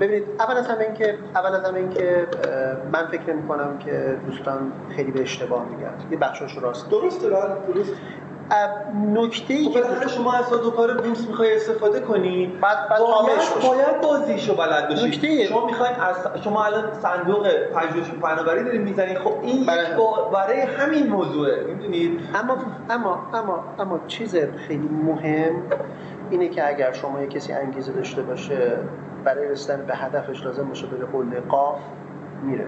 ببینید 0.00 0.24
اول 0.40 0.56
از 0.56 0.68
همه 0.68 0.80
اینکه 0.84 1.18
اول 1.34 1.54
از 1.54 1.64
همه 1.64 1.78
اینکه 1.78 2.26
من 2.92 3.06
فکر 3.06 3.32
نمی 3.32 3.48
کنم 3.48 3.78
که 3.78 4.18
دوستان 4.26 4.72
خیلی 4.96 5.10
به 5.10 5.22
اشتباه 5.22 5.64
میگن. 5.68 5.92
یه 6.10 6.16
بخشش 6.16 6.58
راست 6.58 6.90
درسته 6.90 7.28
درست. 7.28 7.92
نکته 9.14 9.54
ای 9.54 9.64
خب 9.64 10.00
که 10.02 10.08
شما 10.08 10.32
از 10.32 10.44
کار 10.76 10.94
بورس 10.94 11.28
می‌خوای 11.28 11.56
استفاده 11.56 12.00
کنی 12.00 12.46
بعد 12.60 12.88
بعد 12.88 13.00
باید, 13.00 13.68
باید 13.68 14.00
بازیشو 14.00 14.56
بلد 14.56 14.88
باشی. 14.88 15.08
نکته 15.08 15.44
شما 15.44 15.66
می‌خواین 15.66 15.94
از 15.94 16.42
شما 16.44 16.64
الان 16.64 16.84
صندوق 17.02 17.48
پژوهش 17.48 18.06
فناوری 18.22 18.64
دارید 18.64 18.80
می‌زنید 18.80 19.18
خب 19.18 19.32
این 19.42 19.66
برای, 19.66 19.86
برای 20.32 20.60
همین 20.60 21.06
موضوعه 21.06 21.64
می‌دونید؟ 21.64 22.20
اما 22.34 22.56
اما 22.90 23.18
اما 23.34 23.64
اما 23.78 24.00
چیز 24.06 24.36
خیلی 24.36 24.88
مهم 24.88 25.54
اینه 26.30 26.48
که 26.48 26.68
اگر 26.68 26.92
شما 26.92 27.20
یه 27.20 27.26
کسی 27.26 27.52
انگیزه 27.52 27.92
داشته 27.92 28.22
باشه 28.22 28.78
برای 29.24 29.48
رسیدن 29.48 29.84
به 29.86 29.94
هدفش 29.96 30.44
لازم 30.44 30.68
باشه 30.68 30.86
به 30.86 31.06
قول 31.06 31.40
قاف 31.40 31.78
میره. 32.42 32.66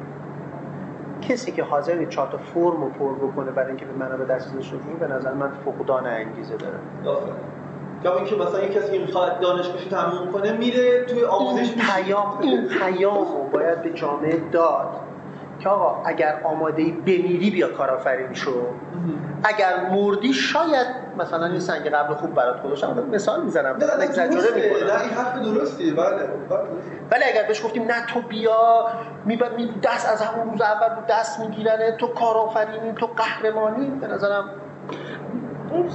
کسی 1.22 1.52
که 1.52 1.62
حاضر 1.62 2.04
چهار 2.04 2.28
تا 2.28 2.38
فرم 2.38 2.82
رو 2.82 2.88
پر 2.88 3.14
بکنه 3.14 3.50
برای 3.50 3.68
اینکه 3.68 3.84
به 3.84 3.92
منابع 3.92 4.24
دسترسی 4.24 4.58
رسونی 4.58 4.94
به 5.00 5.06
نظر 5.06 5.32
من 5.32 5.50
فقدان 5.64 6.06
انگیزه 6.06 6.56
داره. 6.56 6.78
یا 8.04 8.16
اینکه 8.16 8.36
مثلا 8.36 8.62
یک 8.62 8.72
کسی 8.72 8.92
که 8.92 8.98
می‌خواد 8.98 9.40
دانشگاهش 9.40 9.84
تموم 9.84 10.32
کنه 10.32 10.52
میره 10.52 11.04
توی 11.04 11.24
آموزش 11.24 11.74
پیام 11.74 12.38
این 12.40 12.68
پیام 12.68 13.14
رو 13.14 13.48
باید 13.52 13.82
به 13.82 13.90
جامعه 13.90 14.40
داد. 14.52 14.86
که 15.60 15.68
آقا 15.68 16.02
اگر 16.04 16.40
آماده 16.44 16.82
ای 16.82 16.90
بمیری 16.92 17.50
بیا 17.50 17.68
کارآفرین 17.68 18.34
شو. 18.34 18.52
اگر 19.44 19.90
مردی 19.90 20.32
شاید 20.32 20.86
مثلا 21.18 21.46
این 21.46 21.60
سنگ 21.60 21.86
قبل 21.88 22.14
خوب 22.14 22.34
برات 22.34 22.62
گذاشتم 22.62 23.06
مثال 23.12 23.42
می‌زنم. 23.42 23.76
نه 23.76 23.86
نه 23.86 23.96
نه 23.96 24.02
این 25.02 25.10
حرف 25.10 25.38
درستیه 25.38 25.94
بله, 25.94 26.06
بله. 26.50 26.60
ولی 27.10 27.24
اگر 27.24 27.48
بهش 27.48 27.64
گفتیم 27.64 27.82
نه 27.82 28.06
تو 28.06 28.20
بیا 28.20 28.86
می 29.26 29.36
دست 29.82 30.12
از 30.12 30.22
همون 30.22 30.50
روز 30.50 30.60
اول 30.60 30.88
دست 31.08 31.40
میگیرنه 31.40 31.92
تو 31.92 32.06
کارآفرینی 32.06 32.92
تو 32.92 33.06
قهرمانی 33.06 33.86
به 33.86 34.06
نظرم. 34.06 34.50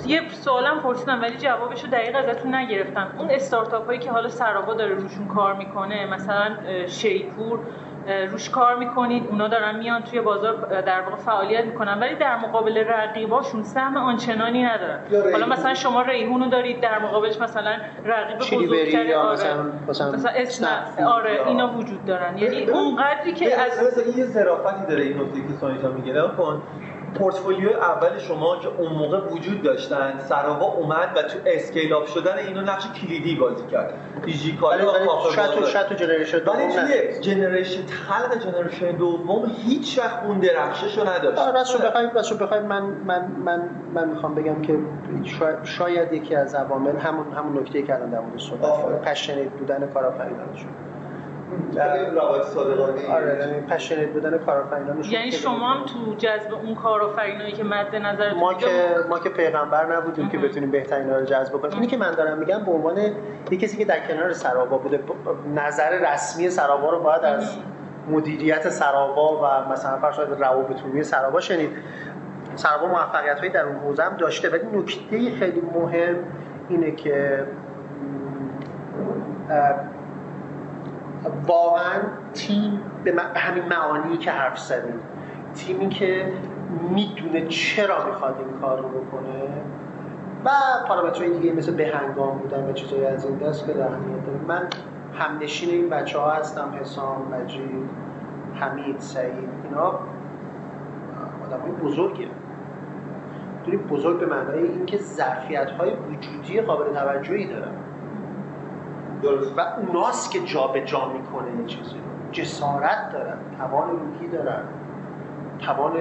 یه 0.05 0.21
سوالم 0.31 0.79
پرسیدم 0.79 1.21
ولی 1.21 1.37
جوابشو 1.37 1.87
دقیق 1.87 2.15
ازتون 2.15 2.55
نگرفتم. 2.55 3.07
اون 3.17 3.31
استارتاپ 3.31 3.85
هایی 3.85 3.99
که 3.99 4.11
حالا 4.11 4.29
سراوا 4.29 4.73
داره 4.73 4.95
روشون 4.95 5.27
کار 5.27 5.53
می‌کنه 5.53 6.05
مثلا 6.05 6.55
شیپور 6.87 7.59
روش 8.31 8.49
کار 8.49 8.75
می‌کنید. 8.75 9.27
اونا 9.29 9.47
دارن 9.47 9.77
میان 9.77 10.01
توی 10.01 10.21
بازار 10.21 10.81
در 10.81 11.01
واقع 11.01 11.15
فعالیت 11.15 11.65
می‌کنن. 11.65 11.99
ولی 11.99 12.15
در 12.15 12.37
مقابل 12.37 12.77
رقیباشون 12.77 13.63
سهم 13.63 13.97
آنچنانی 13.97 14.63
ندارن. 14.63 14.99
حالا 15.31 15.45
مثلا 15.45 15.73
شما 15.73 16.01
ریحونو 16.01 16.49
دارید 16.49 16.81
در 16.81 16.99
مقابلش 16.99 17.41
مثلا 17.41 17.77
رقیب 18.05 18.37
بزرگتر 18.37 19.13
آره. 19.13 19.35
مثلا, 19.89 20.11
مثلا 20.11 21.07
آره 21.07 21.47
اینا 21.47 21.73
وجود 21.77 22.05
دارن. 22.05 22.37
یعنی 22.37 22.63
اونقدری 22.69 23.33
که 23.33 23.61
از 23.61 23.97
این 23.99 24.17
یه 24.17 24.25
ظرافتی 24.25 24.85
داره 24.85 25.03
این 25.03 25.21
نکته 25.21 25.41
که 25.41 25.53
سانیتا 25.61 25.89
میگه. 25.89 26.21
کن. 26.37 26.61
پورتفولیو 27.15 27.69
اول 27.69 28.19
شما 28.19 28.59
که 28.59 28.67
اون 28.67 28.91
موقع 28.91 29.19
وجود 29.19 29.61
داشتن 29.61 30.19
سراوا 30.19 30.65
اومد 30.65 31.09
و 31.15 31.21
تو 31.21 31.39
اسکیل 31.45 31.93
اپ 31.93 32.05
شدن 32.05 32.37
اینو 32.37 32.61
نقش 32.61 32.87
کلیدی 33.01 33.35
بازی 33.35 33.67
کرد. 33.67 33.93
دیجیکالا 34.25 34.85
و 34.87 35.31
شاید 35.65 35.85
تو 35.85 35.95
generation 35.95 36.39
دوم 36.39 36.55
ولی 36.55 37.19
generation 37.21 37.85
خلق 37.85 38.39
generation 38.39 38.91
دوم 38.91 39.51
هیچ 39.65 39.99
وقت 39.99 40.23
اون 40.25 40.39
درخششو 40.39 41.09
نداشت. 41.09 41.37
آره 41.37 41.51
راستش 41.51 41.81
بخواید 41.81 42.13
راستش 42.15 42.33
بخواید 42.33 42.63
من 42.63 42.83
من 42.83 43.31
من 43.45 43.69
من 43.93 44.07
می‌خوام 44.09 44.35
بگم 44.35 44.61
که 44.61 44.77
شاید 45.63 46.13
یکی 46.13 46.35
از 46.35 46.55
عوامل 46.55 46.97
همون 46.97 47.33
همون 47.33 47.61
نکته 47.61 47.81
که 47.81 47.95
الان 47.95 48.09
در 48.09 48.19
مورد 48.19 48.39
صحبت 48.39 49.01
passionate 49.01 49.51
بودن 49.51 49.87
کارآفرینانشون. 49.93 50.71
روایت 52.15 52.43
صادقانه 52.43 53.13
آره 53.13 53.37
یعنی 53.39 53.61
passionate 53.61 54.09
بودن 54.09 54.39
یعنی 55.09 55.31
شما 55.31 55.73
هم 55.73 55.85
تو 55.85 56.15
جذب 56.17 56.53
اون 56.53 56.75
کارآفرینایی 56.75 57.51
که 57.51 57.63
مد 57.63 57.95
نظر 57.95 58.33
ما 58.33 58.53
که 58.53 58.67
ما 59.09 59.19
که 59.19 59.29
پیغمبر 59.29 59.95
نبودیم 59.95 60.29
که 60.29 60.37
بتونیم 60.37 60.71
بهترین 60.71 61.09
رو 61.09 61.25
جذب 61.25 61.53
کنیم 61.53 61.73
اینی 61.73 61.87
که 61.87 61.97
من 61.97 62.11
دارم 62.11 62.37
میگم 62.37 62.65
به 62.65 62.71
عنوان 62.71 62.97
یه 63.51 63.57
کسی 63.57 63.77
که 63.77 63.85
در 63.85 64.07
کنار 64.07 64.33
سراوا 64.33 64.77
بوده 64.77 64.99
نظر 65.55 65.89
رسمی 65.89 66.49
سراوا 66.49 66.89
رو 66.89 66.99
باید 66.99 67.23
از 67.23 67.57
مدیریت 68.09 68.69
سراوا 68.69 69.37
و 69.67 69.71
مثلا 69.71 69.97
فرض 69.97 70.19
روابط 70.19 70.81
عمومی 70.81 71.03
سراوا 71.03 71.39
شنید. 71.39 71.69
سراوا 72.55 72.87
موفقیت 72.87 73.39
هایی 73.39 73.51
در 73.51 73.65
اون 73.65 73.75
حوزه 73.75 74.03
هم 74.03 74.17
داشته. 74.17 74.49
ولی 74.49 74.77
نکته 74.77 75.31
خیلی 75.39 75.61
مهم 75.61 76.15
اینه 76.69 76.91
که 76.91 77.45
واقعا 81.47 81.99
تیم 82.33 82.81
به, 83.03 83.13
همین 83.35 83.63
معانی 83.65 84.17
که 84.17 84.31
حرف 84.31 84.59
زدیم 84.59 84.99
تیمی 85.55 85.89
که 85.89 86.33
می‌دونه 86.89 87.47
چرا 87.47 88.05
می‌خواد 88.05 88.35
این 88.39 88.59
کار 88.61 88.81
رو 88.81 88.89
بکنه 88.89 89.43
و 90.45 90.49
پارامترهای 90.87 91.37
دیگه 91.39 91.53
مثل 91.53 91.75
بهنگام 91.75 92.37
بودن 92.37 92.69
و 92.69 92.73
چیزایی 92.73 93.05
از 93.05 93.25
این 93.25 93.37
دست 93.37 93.65
که 93.65 93.73
در 93.73 93.89
من 94.47 94.67
همنشین 95.13 95.69
این 95.69 95.89
بچه 95.89 96.19
ها 96.19 96.31
هستم 96.31 96.73
حسام 96.81 97.17
مجید 97.31 97.89
حمید 98.53 98.99
سعید 98.99 99.49
اینا. 99.63 99.99
آدم 101.45 101.59
های 101.61 101.71
بزرگی 101.71 102.27
دوری 103.65 103.77
بزرگ 103.77 104.19
به 104.19 104.25
معنای 104.25 104.59
اینکه 104.59 104.97
ظرفیت 104.97 105.71
های 105.71 105.91
وجودی 105.93 106.61
قابل 106.61 106.93
توجهی 106.93 107.47
دارن. 107.47 107.71
و 109.57 109.61
اوناست 109.77 110.31
که 110.31 110.39
جا 110.39 110.67
به 110.67 110.81
جا 110.81 111.07
می‌کنه 111.07 111.65
چیزی 111.67 111.95
جسارت 112.31 113.11
دارن 113.13 113.37
توان 113.57 113.89
روحی 113.89 114.27
دارن. 114.27 114.63
توان 115.59 115.91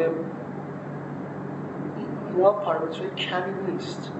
اینا 2.36 2.52
پارامترهای 2.52 3.10
کمی 3.10 3.72
نیست. 3.72 4.12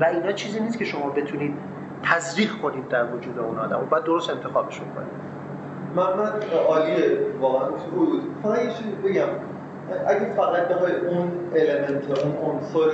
و 0.00 0.04
اینا 0.04 0.32
چیزی 0.32 0.60
نیست 0.60 0.78
که 0.78 0.84
شما 0.84 1.10
بتونید 1.10 1.54
تزریق 2.02 2.50
کنید 2.62 2.88
در 2.88 3.04
وجود 3.04 3.38
اون 3.38 3.58
آدم. 3.58 3.80
و 3.80 3.84
باید 3.84 4.04
درست 4.04 4.30
انتخابشون 4.30 4.86
کنید 4.94 5.28
محمد 5.96 6.44
عالیه. 6.68 7.18
واقعا 7.40 7.68
بود. 7.94 8.22
فقط 8.42 8.58
یه 8.58 8.70
چیزی 8.70 8.90
بگم. 9.04 9.28
اگه 10.06 10.32
فقط 10.36 10.68
بخوای 10.68 10.92
اون 10.96 11.30
المنت 11.56 12.24
اون 12.24 12.36
عنصر 12.36 12.90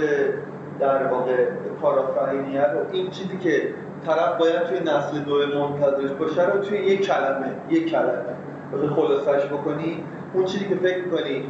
در 0.81 1.07
واقع 1.07 1.47
کارآفرینیه 1.83 2.63
رو 2.63 2.79
این 2.93 3.11
چیزی 3.11 3.39
که 3.39 3.75
طرف 4.07 4.39
باید 4.39 4.63
توی 4.63 4.81
نسل 4.81 5.19
دو 5.19 5.61
منتظرش 5.61 6.11
باشه 6.11 6.51
رو 6.51 6.59
توی 6.59 6.79
یک 6.79 7.07
کلمه 7.07 7.51
یک 7.71 7.91
کلمه. 7.91 8.35
بخوای 8.73 8.89
خلاصش 8.89 9.47
بکنی 9.47 10.05
اون 10.35 10.45
چیزی 10.45 10.69
که 10.69 10.75
فکر 10.75 11.09
کنی 11.09 11.45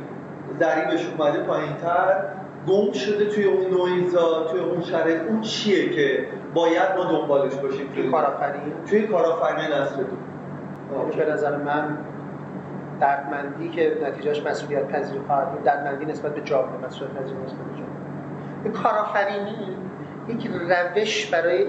ضریبش 0.60 1.06
اومده 1.18 1.38
پایین 1.38 1.76
تر 1.76 2.24
گم 2.68 2.92
شده 2.92 3.26
توی 3.26 3.44
اون 3.44 3.66
نویزا 3.66 4.44
توی 4.44 4.60
اون 4.60 4.82
شرایط. 4.82 5.22
اون 5.28 5.40
چیه 5.40 5.90
که 5.90 6.26
باید 6.54 6.88
ما 6.96 7.04
دنبالش 7.04 7.54
باشیم 7.54 7.88
توی 7.94 8.10
کارآفرینی 8.10 8.72
توی 8.90 9.06
کارآفرینی 9.06 9.74
نسل 9.74 9.96
دو. 9.96 10.16
یعنی 10.98 11.16
به 11.16 11.32
نظر 11.32 11.56
من 11.56 11.98
دردمندی 13.00 13.68
که 13.68 13.98
نتیجهش 14.02 14.42
مسئولیت 14.46 14.88
پذیر 14.88 15.20
خواهد 15.26 15.52
بود 15.52 15.62
دردمندی 15.62 16.04
نسبت 16.04 16.34
به 16.34 16.40
جامعه 16.40 16.86
مسئولیت 16.86 17.14
پذیر 17.14 17.36
نسبت 17.36 17.58
به 17.58 17.78
جامعه. 17.78 18.82
کارآفرینی 18.82 19.76
یک 20.28 20.46
روش 20.46 21.26
برای 21.26 21.66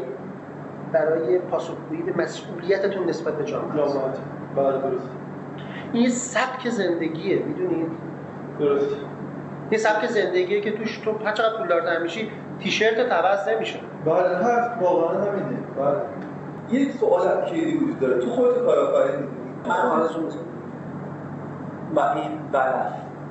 برای 0.95 1.39
پاسخگویی 1.39 2.01
به 2.01 2.23
مسئولیتتون 2.23 3.09
نسبت 3.09 3.33
به 3.33 3.43
جامعه 3.43 3.81
است. 3.81 4.21
بله 4.55 4.77
درست. 4.77 5.09
این 5.93 6.03
یه 6.03 6.09
سبک 6.09 6.69
زندگیه 6.69 7.43
می‌دونید 7.45 7.91
درست. 8.59 8.95
یه 9.71 9.77
سبک 9.77 10.05
زندگیه 10.07 10.61
که 10.61 10.71
توش 10.71 10.97
تو 10.97 11.11
هر 11.25 11.31
چقدر 11.31 11.57
پولدارتر 11.57 12.01
میشی 12.01 12.31
تیشرت 12.59 13.11
عوض 13.11 13.47
نمیشه. 13.47 13.79
بله 14.05 14.37
هست 14.37 14.81
واقعا 14.81 15.21
همینه. 15.21 15.57
بله. 15.77 16.01
یک 16.69 16.91
سوال 16.91 17.45
کلیدی 17.45 17.77
وجود 17.77 17.99
داره. 17.99 18.21
تو 18.21 18.29
خودت 18.29 18.57
کارآفرین 18.65 19.27
من 19.67 19.75
آرزو 19.75 20.21
می‌زنم 20.21 20.41
و 21.95 21.99
این 21.99 22.31
بله 22.51 22.73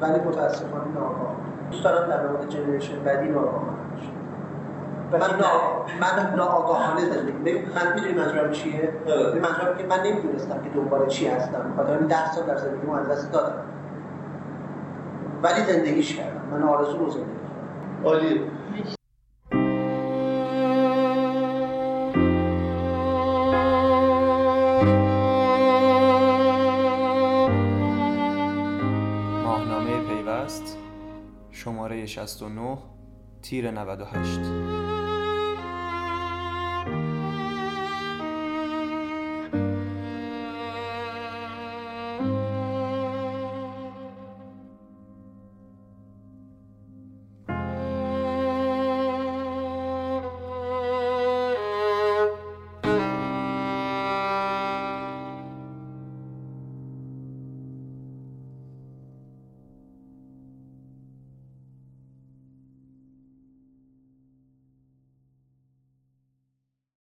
ولی 0.00 0.28
متاسفانه 0.28 0.84
ناکام. 0.94 1.36
دوست 1.70 1.84
دارم 1.84 2.08
در 2.08 2.26
مورد 2.26 2.48
جنریشن 2.48 2.98
بعدی 3.04 3.28
ناکام 3.28 3.68
من 5.12 5.20
من 6.00 6.36
ناآگاهانه 6.36 7.00
زندگی 7.00 7.52
من 7.74 7.94
می‌دونی 7.94 8.14
منظورم 8.14 8.52
چیه؟ 8.52 8.92
منظورم 9.42 9.78
که 9.78 9.86
من 9.86 10.02
نمی‌دونستم 10.06 10.62
که 10.62 10.70
دنبال 10.70 11.08
چی 11.08 11.26
هستم. 11.26 11.74
خاطر 11.76 11.98
این 11.98 12.06
10 12.06 12.32
سال 12.32 12.46
در 12.46 12.56
زندگی 12.56 12.90
از 12.90 13.08
دست 13.08 13.32
دادم. 13.32 13.54
ولی 15.42 15.60
زندگیش 15.60 16.16
کردم. 16.16 16.40
من 16.50 16.62
آرزو 16.62 16.98
رو 16.98 17.10
زندگی 17.10 17.30
عالی 18.04 18.40
ماهنامه 29.44 30.00
پیوست 30.08 30.78
شماره 31.50 32.06
69 32.06 32.78
تیر 33.42 33.70
98 33.70 34.40